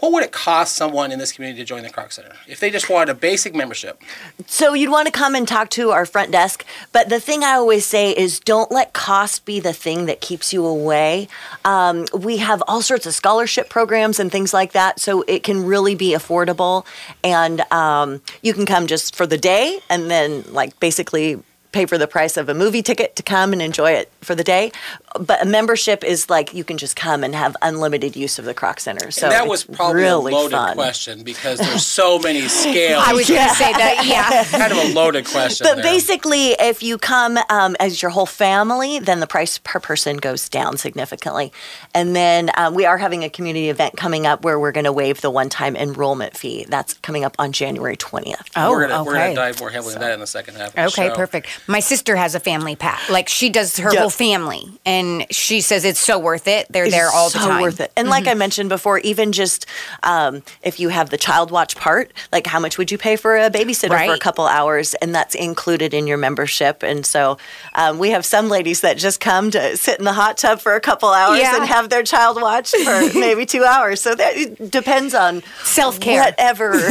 what 0.00 0.12
would 0.12 0.24
it 0.24 0.32
cost 0.32 0.76
someone 0.76 1.12
in 1.12 1.18
this 1.18 1.32
community 1.32 1.60
to 1.60 1.66
join 1.66 1.82
the 1.82 1.90
Kroc 1.90 2.12
Center 2.12 2.32
if 2.48 2.58
they 2.58 2.70
just 2.70 2.88
wanted 2.88 3.10
a 3.10 3.14
basic 3.14 3.54
membership? 3.54 4.02
So 4.46 4.72
you'd 4.72 4.90
want 4.90 5.06
to 5.06 5.12
come 5.12 5.34
and 5.34 5.46
talk 5.46 5.68
to 5.70 5.90
our 5.90 6.06
front 6.06 6.32
desk. 6.32 6.64
But 6.92 7.10
the 7.10 7.20
thing 7.20 7.44
I 7.44 7.52
always 7.52 7.84
say 7.84 8.12
is 8.12 8.40
don't 8.40 8.70
let 8.70 8.94
cost 8.94 9.44
be 9.44 9.60
the 9.60 9.74
thing 9.74 10.06
that 10.06 10.20
keeps 10.20 10.52
you 10.52 10.64
away. 10.64 11.28
Um, 11.64 12.06
we 12.14 12.38
have 12.38 12.62
all 12.66 12.80
sorts 12.80 13.06
of 13.06 13.14
scholarship 13.14 13.68
programs 13.68 14.18
and 14.18 14.32
things 14.32 14.54
like 14.54 14.72
that. 14.72 15.00
So 15.00 15.22
it 15.28 15.42
can 15.42 15.64
really 15.64 15.94
be 15.94 16.12
affordable. 16.12 16.86
And 17.22 17.60
um, 17.72 18.22
you 18.42 18.54
can 18.54 18.64
come 18.64 18.86
just 18.86 19.14
for 19.14 19.26
the 19.26 19.38
day 19.38 19.80
and 19.90 20.10
then, 20.10 20.44
like, 20.48 20.80
basically 20.80 21.42
pay 21.74 21.84
for 21.86 21.98
the 21.98 22.06
price 22.06 22.36
of 22.36 22.48
a 22.48 22.54
movie 22.54 22.82
ticket 22.82 23.16
to 23.16 23.22
come 23.22 23.52
and 23.52 23.60
enjoy 23.60 23.90
it 23.92 24.10
for 24.22 24.34
the 24.34 24.44
day. 24.44 24.72
But 25.20 25.42
a 25.42 25.44
membership 25.46 26.02
is 26.02 26.30
like 26.30 26.54
you 26.54 26.64
can 26.64 26.78
just 26.78 26.96
come 26.96 27.22
and 27.22 27.34
have 27.34 27.56
unlimited 27.62 28.16
use 28.16 28.38
of 28.38 28.44
the 28.46 28.54
Kroc 28.54 28.80
Center. 28.80 29.10
So 29.10 29.26
and 29.26 29.32
that 29.32 29.46
was 29.46 29.64
probably 29.64 30.02
really 30.02 30.32
a 30.32 30.36
loaded 30.36 30.56
fun. 30.56 30.74
question 30.74 31.22
because 31.22 31.58
there's 31.58 31.84
so 31.86 32.18
many 32.18 32.48
scales. 32.48 33.02
I 33.06 33.12
was 33.12 33.28
going 33.28 33.46
to 33.48 33.54
say 33.54 33.72
that. 33.72 34.04
Yeah. 34.06 34.44
kind 34.58 34.72
of 34.72 34.78
a 34.78 34.94
loaded 34.94 35.26
question. 35.26 35.66
But 35.66 35.76
there. 35.76 35.84
basically, 35.84 36.52
if 36.52 36.82
you 36.82 36.96
come 36.98 37.38
um, 37.50 37.76
as 37.78 38.00
your 38.00 38.10
whole 38.10 38.26
family, 38.26 38.98
then 38.98 39.20
the 39.20 39.26
price 39.26 39.58
per 39.58 39.78
person 39.78 40.16
goes 40.16 40.48
down 40.48 40.76
significantly. 40.78 41.52
And 41.94 42.16
then 42.16 42.50
um, 42.56 42.74
we 42.74 42.86
are 42.86 42.98
having 42.98 43.22
a 43.24 43.30
community 43.30 43.68
event 43.68 43.96
coming 43.96 44.26
up 44.26 44.44
where 44.44 44.58
we're 44.58 44.72
going 44.72 44.84
to 44.84 44.92
waive 44.92 45.20
the 45.20 45.30
one-time 45.30 45.76
enrollment 45.76 46.36
fee. 46.36 46.64
That's 46.68 46.94
coming 46.94 47.24
up 47.24 47.36
on 47.38 47.52
January 47.52 47.96
20th. 47.96 48.50
Oh, 48.56 48.70
we're 48.70 48.88
gonna, 48.88 49.04
we're 49.04 49.14
gonna 49.14 49.34
dive 49.34 49.60
more 49.60 49.70
heavily 49.70 49.94
into 49.94 50.06
that 50.06 50.14
in 50.14 50.20
the 50.20 50.26
second 50.26 50.56
half. 50.56 50.68
Of 50.68 50.74
the 50.74 50.84
Okay, 50.86 51.08
show. 51.08 51.14
perfect. 51.14 51.48
My 51.66 51.80
sister 51.80 52.16
has 52.16 52.34
a 52.34 52.40
family 52.40 52.76
pack. 52.76 53.08
Like 53.08 53.28
she 53.28 53.48
does 53.50 53.78
her 53.78 53.90
Yep. 53.92 54.00
whole 54.00 54.10
family, 54.10 54.68
and 54.84 55.26
she 55.30 55.60
says 55.60 55.84
it's 55.84 56.00
so 56.00 56.18
worth 56.18 56.46
it. 56.46 56.66
They're 56.70 56.90
there 56.90 57.08
all 57.08 57.30
the 57.30 57.38
so 57.38 57.48
time. 57.48 57.62
worth 57.62 57.80
it. 57.80 57.90
And 57.96 58.08
like 58.08 58.26
I 58.26 58.34
mentioned 58.34 58.68
before, 58.68 58.98
even 58.98 59.32
just 59.32 59.66
um, 60.02 60.42
if 60.62 60.78
you 60.78 60.90
have 60.90 61.10
the 61.10 61.16
child 61.16 61.50
watch 61.50 61.74
part, 61.76 62.12
like 62.32 62.46
how 62.46 62.60
much 62.60 62.76
would 62.76 62.90
you 62.90 62.98
pay 62.98 63.16
for 63.16 63.36
a 63.36 63.50
babysitter 63.50 64.06
for 64.06 64.12
a 64.12 64.18
couple 64.18 64.46
hours? 64.46 64.94
And 64.94 65.14
that's 65.14 65.34
included 65.34 65.94
in 65.94 66.06
your 66.06 66.18
membership. 66.18 66.82
And 66.82 67.06
so 67.06 67.38
um, 67.74 67.98
we 67.98 68.10
have 68.10 68.26
some 68.26 68.48
ladies 68.50 68.82
that 68.82 68.98
just 68.98 69.20
come 69.20 69.50
to 69.52 69.76
sit 69.76 69.98
in 69.98 70.04
the 70.04 70.12
hot 70.12 70.36
tub 70.36 70.60
for 70.60 70.74
a 70.74 70.80
couple 70.80 71.08
hours 71.08 71.38
Yeah. 71.38 71.56
and 71.56 71.66
have 71.66 71.88
their 71.88 72.02
child 72.02 72.40
watch 72.42 72.72
for 72.72 73.10
maybe 73.18 73.46
two 73.46 73.64
hours. 73.64 74.02
So 74.02 74.14
that 74.14 74.36
it 74.36 74.70
depends 74.70 75.14
on 75.14 75.42
Self-care. 75.62 76.22
whatever 76.22 76.78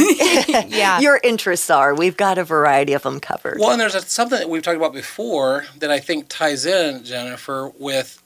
Yeah. 0.68 0.98
your 1.06 1.20
interests 1.22 1.70
are. 1.70 1.94
We've 1.94 2.16
got 2.16 2.38
a 2.38 2.44
variety 2.44 2.92
of 2.94 3.02
them 3.02 3.20
covered. 3.20 3.58
Well, 3.60 3.70
and 3.70 3.80
there's 3.80 3.94
a, 3.94 4.02
something 4.02 4.38
that 4.40 4.48
we've 4.50 4.63
talked 4.64 4.76
about 4.76 4.92
before 4.92 5.66
that 5.78 5.90
I 5.90 6.00
think 6.00 6.26
ties 6.28 6.66
in, 6.66 7.04
Jennifer, 7.04 7.70
with 7.78 8.22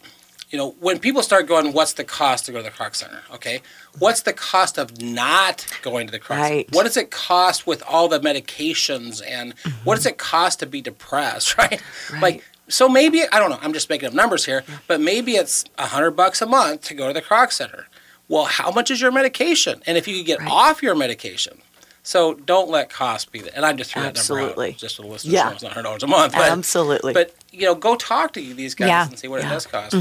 you 0.50 0.56
know 0.58 0.70
when 0.80 0.98
people 0.98 1.22
start 1.22 1.46
going, 1.46 1.72
what's 1.72 1.92
the 1.94 2.04
cost 2.04 2.46
to 2.46 2.52
go 2.52 2.58
to 2.58 2.64
the 2.64 2.70
Kroc 2.70 2.94
Center? 2.94 3.20
Okay, 3.34 3.60
what's 3.98 4.22
the 4.22 4.32
cost 4.32 4.78
of 4.78 5.00
not 5.02 5.66
going 5.82 6.06
to 6.06 6.10
the 6.12 6.18
Kroc 6.20 6.30
Right. 6.38 6.66
Center? 6.66 6.76
What 6.76 6.84
does 6.84 6.96
it 6.96 7.10
cost 7.10 7.66
with 7.66 7.82
all 7.86 8.08
the 8.08 8.20
medications 8.20 9.20
and 9.26 9.54
mm-hmm. 9.56 9.84
what 9.84 9.96
does 9.96 10.06
it 10.06 10.16
cost 10.18 10.60
to 10.60 10.66
be 10.66 10.80
depressed? 10.80 11.56
Right, 11.58 11.82
right? 12.12 12.22
like. 12.22 12.44
So 12.70 12.86
maybe 12.86 13.22
I 13.32 13.38
don't 13.38 13.48
know. 13.48 13.58
I'm 13.62 13.72
just 13.72 13.88
making 13.88 14.08
up 14.08 14.12
numbers 14.14 14.44
here, 14.44 14.62
but 14.86 15.00
maybe 15.00 15.36
it's 15.36 15.64
a 15.78 15.86
hundred 15.86 16.10
bucks 16.12 16.42
a 16.42 16.46
month 16.46 16.82
to 16.82 16.94
go 16.94 17.08
to 17.08 17.14
the 17.14 17.22
Kroc 17.22 17.50
Center. 17.50 17.86
Well, 18.28 18.44
how 18.44 18.70
much 18.70 18.90
is 18.90 19.00
your 19.00 19.10
medication? 19.10 19.80
And 19.86 19.96
if 19.96 20.06
you 20.06 20.18
could 20.18 20.26
get 20.26 20.40
Right. 20.40 20.50
off 20.50 20.82
your 20.82 20.94
medication, 20.94 21.62
so 22.08 22.32
don't 22.32 22.70
let 22.70 22.88
cost 22.88 23.30
be 23.32 23.40
the. 23.42 23.54
And 23.54 23.66
I 23.66 23.72
just 23.74 23.92
threw 23.92 24.00
that 24.00 24.06
number 24.06 24.18
Absolutely. 24.20 24.70
out 24.70 24.76
just 24.78 24.96
for 24.96 25.02
the 25.02 25.08
listeners. 25.08 25.34
Yeah. 25.34 25.44
know 25.44 25.52
it's 25.52 25.62
not 25.62 25.72
hundred 25.72 25.82
dollars 25.88 26.02
a 26.04 26.06
month, 26.06 26.32
but 26.32 26.50
Absolutely. 26.50 27.12
But 27.12 27.34
you 27.52 27.66
know, 27.66 27.74
go 27.74 27.96
talk 27.96 28.32
to 28.32 28.40
these 28.54 28.74
guys 28.74 28.88
Yeah. 28.88 29.06
and 29.08 29.18
see 29.18 29.28
what 29.28 29.42
Yeah. 29.42 29.48
it 29.48 29.50
does 29.50 29.66
cost. 29.66 29.94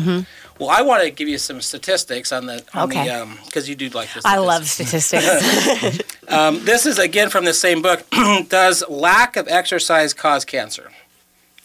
Well, 0.58 0.70
I 0.70 0.82
want 0.84 1.04
to 1.04 1.10
give 1.12 1.28
you 1.28 1.38
some 1.38 1.60
statistics 1.60 2.32
on 2.32 2.46
the 2.46 2.64
on 2.74 2.90
Okay. 2.90 3.04
the 3.06 3.22
um 3.24 3.38
because 3.46 3.68
you 3.68 3.76
do 3.76 3.90
like 3.90 4.14
this. 4.14 4.24
I 4.26 4.38
love 4.38 4.66
statistics. 4.68 6.00
Um, 6.30 6.64
this 6.66 6.86
is 6.86 7.00
again 7.00 7.30
from 7.30 7.46
the 7.46 7.54
same 7.54 7.82
book. 7.82 8.04
Does 8.50 8.84
lack 8.90 9.38
of 9.38 9.48
exercise 9.48 10.14
cause 10.14 10.44
cancer? 10.46 10.92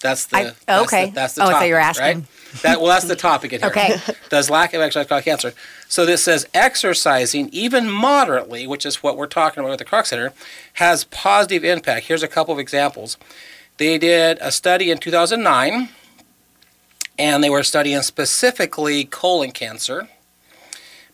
That's 0.01 0.27
the 0.27 0.37
I- 0.37 0.45
that's. 0.67 0.91
The, 0.91 1.11
that's 1.15 1.35
the 1.35 1.43
Oh, 1.43 1.47
I 1.47 1.49
thought 1.49 1.53
topic, 1.55 1.69
you 1.69 1.75
were 1.75 1.81
asking. 1.81 2.05
Right? 2.05 2.25
That 2.63 2.81
well, 2.81 2.91
that's 2.91 3.07
the 3.07 3.17
topic 3.17 3.53
in 3.53 3.61
here. 3.61 3.69
Okay. 3.71 3.97
Does 4.29 4.51
lack 4.51 4.75
of 4.75 4.81
exercise 4.81 5.07
cause 5.09 5.23
cancer? 5.25 5.53
So 5.93 6.07
this 6.07 6.25
says 6.25 6.49
exercising, 6.55 7.51
even 7.53 7.91
moderately, 7.91 8.67
which 8.67 8.87
is 8.87 9.03
what 9.03 9.15
we're 9.15 9.27
talking 9.27 9.63
about 9.63 9.75
at 9.75 9.79
the 9.79 9.85
Kroc 9.85 10.07
Center, 10.07 10.33
has 10.73 11.05
positive 11.05 11.67
impact. 11.67 12.07
Here's 12.07 12.23
a 12.23 12.29
couple 12.29 12.55
of 12.55 12.59
examples. 12.59 13.19
They 13.77 13.99
did 13.99 14.39
a 14.41 14.51
study 14.51 14.91
in 14.91 14.97
2009, 14.97 15.91
and 17.19 17.45
they 17.45 17.51
were 17.51 17.63
studying 17.63 18.01
specifically 18.01 19.05
colon 19.05 19.51
cancer. 19.51 20.09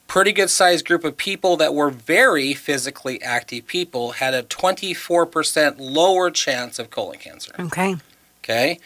Pretty 0.07 0.31
good 0.31 0.49
sized 0.49 0.87
group 0.87 1.03
of 1.03 1.17
people 1.17 1.57
that 1.57 1.75
were 1.75 1.91
very 1.91 2.55
physically 2.55 3.21
active 3.21 3.67
people 3.67 4.13
had 4.13 4.33
a 4.33 4.45
24% 4.45 5.75
lower 5.81 6.31
chance 6.31 6.79
of 6.79 6.91
colon 6.91 7.19
cancer. 7.19 7.51
okay. 7.59 7.97
Okay. 8.45 8.79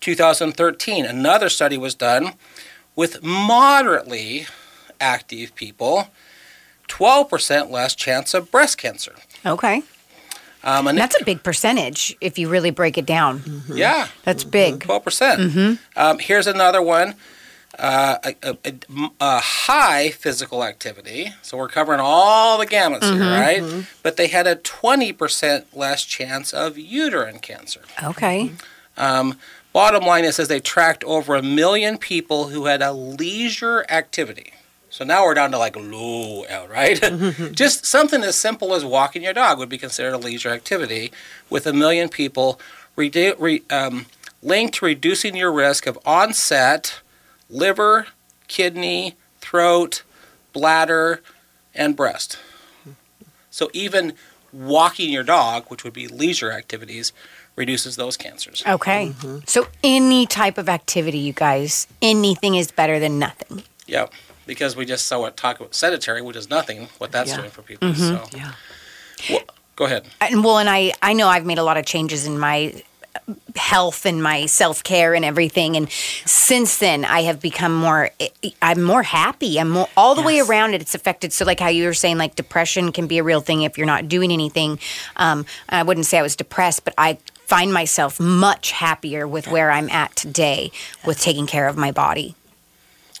2013, 0.00 1.04
another 1.04 1.48
study 1.48 1.76
was 1.76 1.96
done 1.96 2.34
with 2.94 3.20
moderately 3.20 4.46
active 5.00 5.54
people, 5.54 6.08
12% 6.88 7.70
less 7.70 7.94
chance 7.94 8.34
of 8.34 8.50
breast 8.50 8.78
cancer. 8.78 9.14
Okay. 9.44 9.82
Um, 10.62 10.86
and 10.88 10.96
That's 10.96 11.20
a 11.20 11.24
big 11.24 11.42
percentage 11.42 12.16
if 12.20 12.38
you 12.38 12.48
really 12.48 12.70
break 12.70 12.96
it 12.96 13.04
down. 13.06 13.62
yeah, 13.72 14.08
That's 14.24 14.44
big. 14.44 14.80
12%. 14.80 15.04
percent 15.04 15.78
Um, 15.96 16.18
here's 16.18 16.46
another 16.46 16.80
one. 16.80 17.14
Uh, 17.78 18.18
a, 18.22 18.34
a- 18.50 18.56
a- 18.64 19.10
a 19.20 19.40
high 19.40 20.08
physical 20.10 20.62
activity. 20.62 21.32
So 21.42 21.56
we're 21.56 21.66
covering 21.68 21.98
all 22.00 22.56
the 22.56 22.66
gamuts 22.68 23.02
here, 23.12 23.20
right? 23.20 23.84
But 24.04 24.16
they 24.16 24.28
had 24.28 24.46
a 24.46 24.54
20% 24.56 25.64
less 25.74 26.04
chance 26.04 26.52
of 26.54 26.78
uterine 26.78 27.40
cancer. 27.40 27.80
Okay. 28.02 28.52
Um, 28.96 29.38
bottom 29.72 30.04
line 30.04 30.24
is, 30.24 30.36
says 30.36 30.46
they 30.46 30.60
tracked 30.60 31.02
over 31.02 31.34
a 31.34 31.42
million 31.42 31.98
people 31.98 32.50
who 32.50 32.66
had 32.66 32.80
a 32.80 32.92
leisure 32.92 33.84
activity. 33.90 34.52
So 34.94 35.04
now 35.04 35.24
we're 35.24 35.34
down 35.34 35.50
to 35.50 35.58
like 35.58 35.74
low, 35.74 36.44
L, 36.44 36.68
right? 36.68 37.00
Just 37.52 37.84
something 37.84 38.22
as 38.22 38.36
simple 38.36 38.74
as 38.74 38.84
walking 38.84 39.24
your 39.24 39.32
dog 39.32 39.58
would 39.58 39.68
be 39.68 39.76
considered 39.76 40.12
a 40.12 40.18
leisure 40.18 40.50
activity, 40.50 41.10
with 41.50 41.66
a 41.66 41.72
million 41.72 42.08
people 42.08 42.60
redu- 42.96 43.34
re- 43.40 43.64
um, 43.70 44.06
linked 44.40 44.74
to 44.74 44.84
reducing 44.84 45.34
your 45.34 45.52
risk 45.52 45.88
of 45.88 45.98
onset 46.06 47.00
liver, 47.50 48.06
kidney, 48.46 49.16
throat, 49.40 50.04
bladder, 50.52 51.22
and 51.74 51.96
breast. 51.96 52.38
So 53.50 53.70
even 53.72 54.12
walking 54.52 55.10
your 55.10 55.24
dog, 55.24 55.64
which 55.72 55.82
would 55.82 55.92
be 55.92 56.06
leisure 56.06 56.52
activities, 56.52 57.12
reduces 57.56 57.96
those 57.96 58.16
cancers. 58.16 58.62
Okay. 58.64 59.12
So 59.44 59.66
any 59.82 60.24
type 60.26 60.56
of 60.56 60.68
activity, 60.68 61.18
you 61.18 61.32
guys, 61.32 61.88
anything 62.00 62.54
is 62.54 62.70
better 62.70 63.00
than 63.00 63.18
nothing. 63.18 63.64
Yep. 63.88 64.12
Because 64.46 64.76
we 64.76 64.84
just 64.84 65.06
saw 65.06 65.20
what 65.20 65.36
talk 65.36 65.60
about 65.60 65.74
sedentary, 65.74 66.20
which 66.22 66.36
is 66.36 66.50
nothing, 66.50 66.88
what 66.98 67.12
that's 67.12 67.30
Yeah. 67.30 67.38
doing 67.38 67.50
for 67.50 67.62
people. 67.62 67.88
Mm-hmm. 67.88 68.30
So 68.32 68.36
yeah. 68.36 68.52
well, 69.30 69.40
go 69.76 69.84
ahead. 69.86 70.06
And 70.20 70.44
well, 70.44 70.58
and 70.58 70.68
I 70.68 70.92
I 71.02 71.12
know 71.12 71.28
I've 71.28 71.46
made 71.46 71.58
a 71.58 71.64
lot 71.64 71.76
of 71.76 71.86
changes 71.86 72.26
in 72.26 72.38
my 72.38 72.82
health 73.56 74.04
and 74.06 74.22
my 74.22 74.44
self-care 74.46 75.14
and 75.14 75.24
everything 75.24 75.76
and 75.76 75.90
since 76.26 76.78
then 76.78 77.04
I 77.04 77.20
have 77.22 77.40
become 77.40 77.72
more 77.72 78.10
eh, 78.18 78.28
eh, 78.42 78.50
I'm 78.60 78.82
more 78.82 79.04
happy 79.04 79.58
I'm 79.60 79.70
more 79.70 79.88
all 79.96 80.16
the 80.16 80.20
way 80.20 80.40
around 80.40 80.74
it 80.74 80.82
it's 80.82 80.96
affected 80.96 81.32
so 81.32 81.44
like 81.44 81.60
how 81.60 81.68
you 81.68 81.86
were 81.86 81.94
saying 81.94 82.18
like 82.18 82.34
depression 82.34 82.90
can 82.90 83.06
be 83.06 83.18
a 83.18 83.22
real 83.22 83.40
thing 83.40 83.62
if 83.62 83.78
you're 83.78 83.86
not 83.86 84.08
doing 84.08 84.32
anything 84.32 84.80
um 85.16 85.46
I 85.68 85.84
wouldn't 85.84 86.06
say 86.06 86.18
I 86.18 86.22
was 86.22 86.34
depressed 86.34 86.84
but 86.84 86.92
I 86.98 87.18
find 87.46 87.72
myself 87.72 88.18
much 88.18 88.72
happier 88.72 89.28
with 89.28 89.46
where 89.46 89.70
I'm 89.70 89.88
at 89.90 90.16
today 90.16 90.72
with 91.06 91.20
taking 91.20 91.46
care 91.46 91.68
of 91.68 91.76
my 91.76 91.92
body 91.92 92.34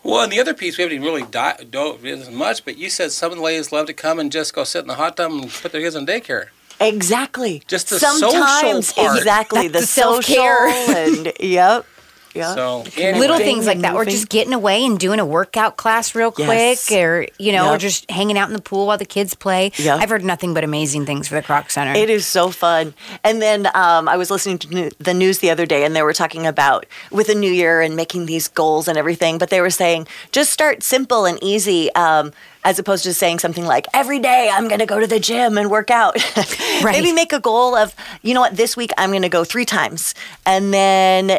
Well, 0.04 0.22
and 0.22 0.30
the 0.30 0.38
other 0.38 0.52
piece 0.54 0.76
we 0.76 0.82
haven't 0.82 0.96
even 0.96 1.06
really 1.06 1.22
di- 1.22 1.64
dove 1.70 2.04
in 2.04 2.20
as 2.20 2.30
much, 2.30 2.64
but 2.64 2.76
you 2.76 2.90
said 2.90 3.10
some 3.10 3.32
of 3.32 3.38
the 3.38 3.42
ladies 3.42 3.72
love 3.72 3.86
to 3.86 3.94
come 3.94 4.18
and 4.20 4.30
just 4.30 4.54
go 4.54 4.62
sit 4.62 4.80
in 4.82 4.86
the 4.88 4.94
hot 4.96 5.16
tub 5.16 5.32
and 5.32 5.50
put 5.50 5.72
their 5.72 5.80
kids 5.80 5.94
in 5.96 6.04
daycare. 6.06 6.48
Exactly. 6.78 7.62
Just 7.68 7.88
the 7.88 7.98
social 7.98 8.30
Sometimes, 8.32 8.92
part. 8.92 9.16
exactly 9.16 9.68
That's 9.68 9.72
the, 9.72 9.80
the 9.80 9.86
self-care. 10.02 10.70
social 10.70 10.96
and 10.96 11.32
yep, 11.40 11.86
yep. 12.34 12.54
So 12.54 12.84
anyway, 12.96 13.18
little 13.18 13.38
things 13.38 13.66
like 13.66 13.78
that, 13.80 13.94
or 13.94 14.04
just 14.04 14.28
getting 14.28 14.52
away 14.52 14.84
and 14.84 14.98
doing 14.98 15.20
a 15.20 15.24
workout 15.26 15.76
class 15.76 16.14
real 16.14 16.30
quick, 16.30 16.46
Yes. 16.48 16.92
or 16.92 17.26
you 17.38 17.52
know, 17.52 17.72
or 17.72 17.78
just 17.78 18.10
hanging 18.10 18.36
out 18.36 18.48
in 18.48 18.54
the 18.54 18.62
pool 18.62 18.86
while 18.86 18.98
the 18.98 19.04
kids 19.04 19.34
play. 19.34 19.72
Yep. 19.76 20.00
I've 20.00 20.08
heard 20.10 20.24
nothing 20.24 20.54
but 20.54 20.64
amazing 20.64 21.06
things 21.06 21.28
for 21.28 21.34
the 21.36 21.42
Kroc 21.42 21.70
Center. 21.70 21.92
It 21.94 22.10
is 22.10 22.26
so 22.26 22.50
fun. 22.50 22.94
And 23.22 23.40
then 23.40 23.66
um, 23.74 24.08
I 24.08 24.16
was 24.16 24.30
listening 24.30 24.58
to 24.58 24.90
the 24.98 25.14
news 25.14 25.38
the 25.38 25.50
other 25.50 25.66
day, 25.66 25.84
and 25.84 25.94
they 25.96 26.02
were 26.02 26.12
talking 26.12 26.46
about 26.46 26.86
with 27.10 27.28
the 27.28 27.34
new 27.34 27.50
year 27.52 27.80
and 27.80 27.96
making 27.96 28.26
these 28.26 28.48
goals 28.48 28.88
and 28.88 28.98
everything. 28.98 29.38
But 29.38 29.50
they 29.50 29.60
were 29.60 29.70
saying 29.70 30.06
just 30.32 30.52
start 30.52 30.82
simple 30.82 31.24
and 31.26 31.38
easy, 31.42 31.92
um, 31.94 32.32
as 32.64 32.78
opposed 32.78 33.04
to 33.04 33.12
saying 33.12 33.38
something 33.40 33.66
like 33.66 33.86
every 33.92 34.18
day 34.18 34.48
I'm 34.50 34.68
going 34.68 34.80
to 34.80 34.86
go 34.86 34.98
to 34.98 35.06
the 35.06 35.20
gym 35.20 35.58
and 35.58 35.70
work 35.70 35.90
out. 35.90 36.16
Right. 36.82 36.92
Maybe 37.00 37.12
make 37.12 37.32
a 37.32 37.38
goal 37.40 37.76
of 37.76 37.94
you 38.22 38.34
know 38.34 38.40
what 38.40 38.56
this 38.56 38.76
week 38.76 38.90
I'm 38.98 39.10
going 39.10 39.22
to 39.22 39.28
go 39.28 39.44
three 39.44 39.64
times, 39.64 40.12
and 40.44 40.74
then 40.74 41.38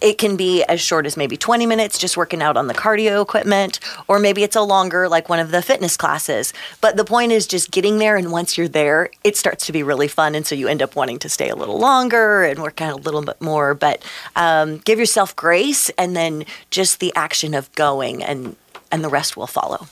it 0.00 0.18
can 0.18 0.36
be 0.36 0.62
as 0.64 0.80
short 0.80 1.06
as 1.06 1.16
maybe 1.16 1.36
20 1.36 1.66
minutes 1.66 1.98
just 1.98 2.16
working 2.16 2.42
out 2.42 2.56
on 2.56 2.66
the 2.66 2.74
cardio 2.74 3.22
equipment, 3.22 3.80
or 4.08 4.18
maybe 4.18 4.42
it's 4.42 4.56
a 4.56 4.62
longer, 4.62 5.08
like 5.08 5.28
one 5.28 5.38
of 5.38 5.50
the 5.50 5.62
fitness 5.62 5.96
classes. 5.96 6.52
But 6.80 6.96
the 6.96 7.04
point 7.04 7.32
is 7.32 7.46
just 7.46 7.70
getting 7.70 7.98
there, 7.98 8.16
and 8.16 8.32
once 8.32 8.56
you're 8.56 8.68
there, 8.68 9.10
it 9.24 9.36
starts 9.36 9.66
to 9.66 9.72
be 9.72 9.82
really 9.82 10.08
fun. 10.08 10.34
And 10.34 10.46
so 10.46 10.54
you 10.54 10.68
end 10.68 10.82
up 10.82 10.96
wanting 10.96 11.18
to 11.20 11.28
stay 11.28 11.48
a 11.48 11.56
little 11.56 11.78
longer 11.78 12.44
and 12.44 12.62
work 12.62 12.80
out 12.80 12.92
a 12.92 13.02
little 13.02 13.22
bit 13.22 13.40
more. 13.40 13.74
But 13.74 14.02
um, 14.36 14.78
give 14.78 14.98
yourself 14.98 15.34
grace, 15.36 15.90
and 15.90 16.16
then 16.16 16.44
just 16.70 17.00
the 17.00 17.12
action 17.14 17.54
of 17.54 17.72
going 17.74 18.22
and 18.22 18.56
and 18.92 19.02
the 19.04 19.08
rest 19.08 19.36
will 19.36 19.46
follow. 19.46 19.86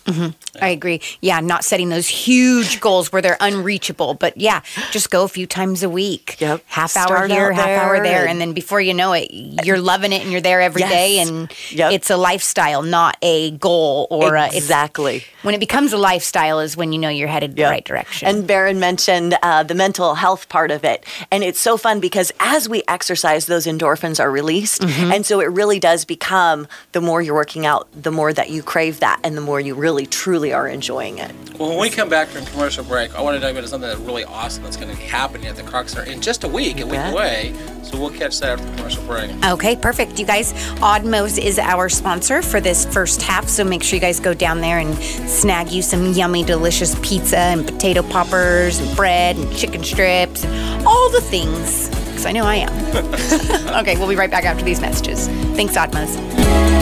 I 0.60 0.68
agree. 0.68 1.00
Yeah, 1.20 1.40
not 1.40 1.64
setting 1.64 1.88
those 1.88 2.08
huge 2.08 2.80
goals 2.80 3.12
where 3.12 3.22
they're 3.22 3.36
unreachable, 3.40 4.14
but 4.14 4.36
yeah, 4.36 4.62
just 4.90 5.10
go 5.10 5.24
a 5.24 5.28
few 5.28 5.46
times 5.46 5.82
a 5.82 5.88
week. 5.90 6.36
Yep. 6.40 6.62
Half 6.66 6.96
hour 6.96 7.26
here, 7.26 7.52
half 7.52 7.68
hour 7.68 7.94
there 7.94 8.02
there, 8.04 8.20
and, 8.22 8.30
and- 8.30 8.40
then 8.40 8.52
before 8.54 8.80
you 8.80 8.94
know 8.94 9.12
it, 9.12 9.28
you're 9.30 9.80
loving 9.80 10.12
it 10.12 10.22
and 10.22 10.32
you're 10.32 10.40
there 10.40 10.60
every 10.60 10.80
Yes. 10.82 10.90
day, 10.90 11.18
and 11.20 11.52
Yep. 11.70 11.92
it's 11.92 12.10
a 12.10 12.16
lifestyle, 12.16 12.82
not 12.82 13.16
a 13.22 13.50
goal 13.52 14.06
or 14.10 14.34
a, 14.36 14.46
Exactly. 14.54 15.24
when 15.42 15.54
it 15.54 15.58
becomes 15.60 15.92
a 15.92 15.98
lifestyle 15.98 16.60
is 16.60 16.76
when 16.76 16.92
you 16.92 16.98
know 16.98 17.08
you're 17.08 17.28
headed 17.28 17.56
the 17.56 17.64
right 17.64 17.84
direction. 17.84 18.28
And 18.28 18.46
Baron 18.46 18.80
mentioned 18.80 19.36
uh, 19.42 19.62
the 19.64 19.74
mental 19.74 20.14
health 20.14 20.48
part 20.48 20.70
of 20.70 20.84
it. 20.84 21.04
And 21.30 21.42
it's 21.44 21.58
so 21.60 21.76
fun 21.76 22.00
because 22.00 22.32
as 22.40 22.68
we 22.68 22.82
exercise, 22.88 23.46
those 23.46 23.66
endorphins 23.66 24.18
are 24.20 24.30
released. 24.30 24.82
Mm-hmm. 24.82 25.12
And 25.12 25.26
so 25.26 25.40
it 25.40 25.46
really 25.50 25.78
does 25.78 26.04
become 26.04 26.66
the 26.92 27.00
more 27.00 27.20
you're 27.20 27.34
working 27.34 27.66
out, 27.66 27.88
the 27.92 28.10
more 28.12 28.32
that 28.32 28.48
you 28.50 28.62
crave 28.62 28.87
that 29.00 29.20
and 29.22 29.36
the 29.36 29.40
more 29.40 29.60
you 29.60 29.74
really 29.74 30.06
truly 30.06 30.52
are 30.52 30.66
enjoying 30.66 31.18
it. 31.18 31.32
Well, 31.58 31.70
when 31.70 31.78
we 31.78 31.90
come 31.90 32.08
back 32.08 32.28
from 32.28 32.44
commercial 32.46 32.84
break, 32.84 33.14
I 33.16 33.20
want 33.20 33.34
to 33.34 33.40
dive 33.40 33.56
into 33.56 33.68
something 33.68 33.88
that's 33.88 34.00
really 34.00 34.24
awesome 34.24 34.62
that's 34.62 34.76
going 34.76 34.90
to 34.90 34.96
be 34.96 35.02
happening 35.02 35.46
at 35.48 35.56
the 35.56 35.62
Kroc 35.62 35.88
Center 35.88 36.10
in 36.10 36.20
just 36.20 36.44
a 36.44 36.48
week, 36.48 36.80
a 36.80 36.84
week 36.84 36.94
bet. 36.94 37.12
away. 37.12 37.54
So 37.82 37.98
we'll 37.98 38.10
catch 38.10 38.38
that 38.40 38.58
after 38.58 38.70
the 38.70 38.76
commercial 38.76 39.02
break. 39.04 39.30
Okay, 39.44 39.74
perfect. 39.74 40.18
You 40.18 40.26
guys, 40.26 40.52
Odd 40.80 41.04
Moe's 41.04 41.38
is 41.38 41.58
our 41.58 41.88
sponsor 41.88 42.42
for 42.42 42.60
this 42.60 42.86
first 42.86 43.22
half, 43.22 43.48
so 43.48 43.64
make 43.64 43.82
sure 43.82 43.96
you 43.96 44.00
guys 44.00 44.20
go 44.20 44.34
down 44.34 44.60
there 44.60 44.78
and 44.78 44.94
snag 44.96 45.72
you 45.72 45.82
some 45.82 46.12
yummy, 46.12 46.44
delicious 46.44 46.94
pizza 47.02 47.38
and 47.38 47.66
potato 47.66 48.02
poppers 48.02 48.78
and 48.78 48.96
bread 48.96 49.36
and 49.36 49.56
chicken 49.56 49.82
strips 49.82 50.44
and 50.44 50.86
all 50.86 51.10
the 51.10 51.20
things, 51.22 51.88
because 51.88 52.26
I 52.26 52.32
know 52.32 52.44
I 52.44 52.56
am. 52.56 53.76
okay, 53.80 53.96
we'll 53.96 54.08
be 54.08 54.16
right 54.16 54.30
back 54.30 54.44
after 54.44 54.64
these 54.64 54.80
messages. 54.80 55.26
Thanks, 55.56 55.76
Odd 55.76 55.92
Moe's. 55.92 56.77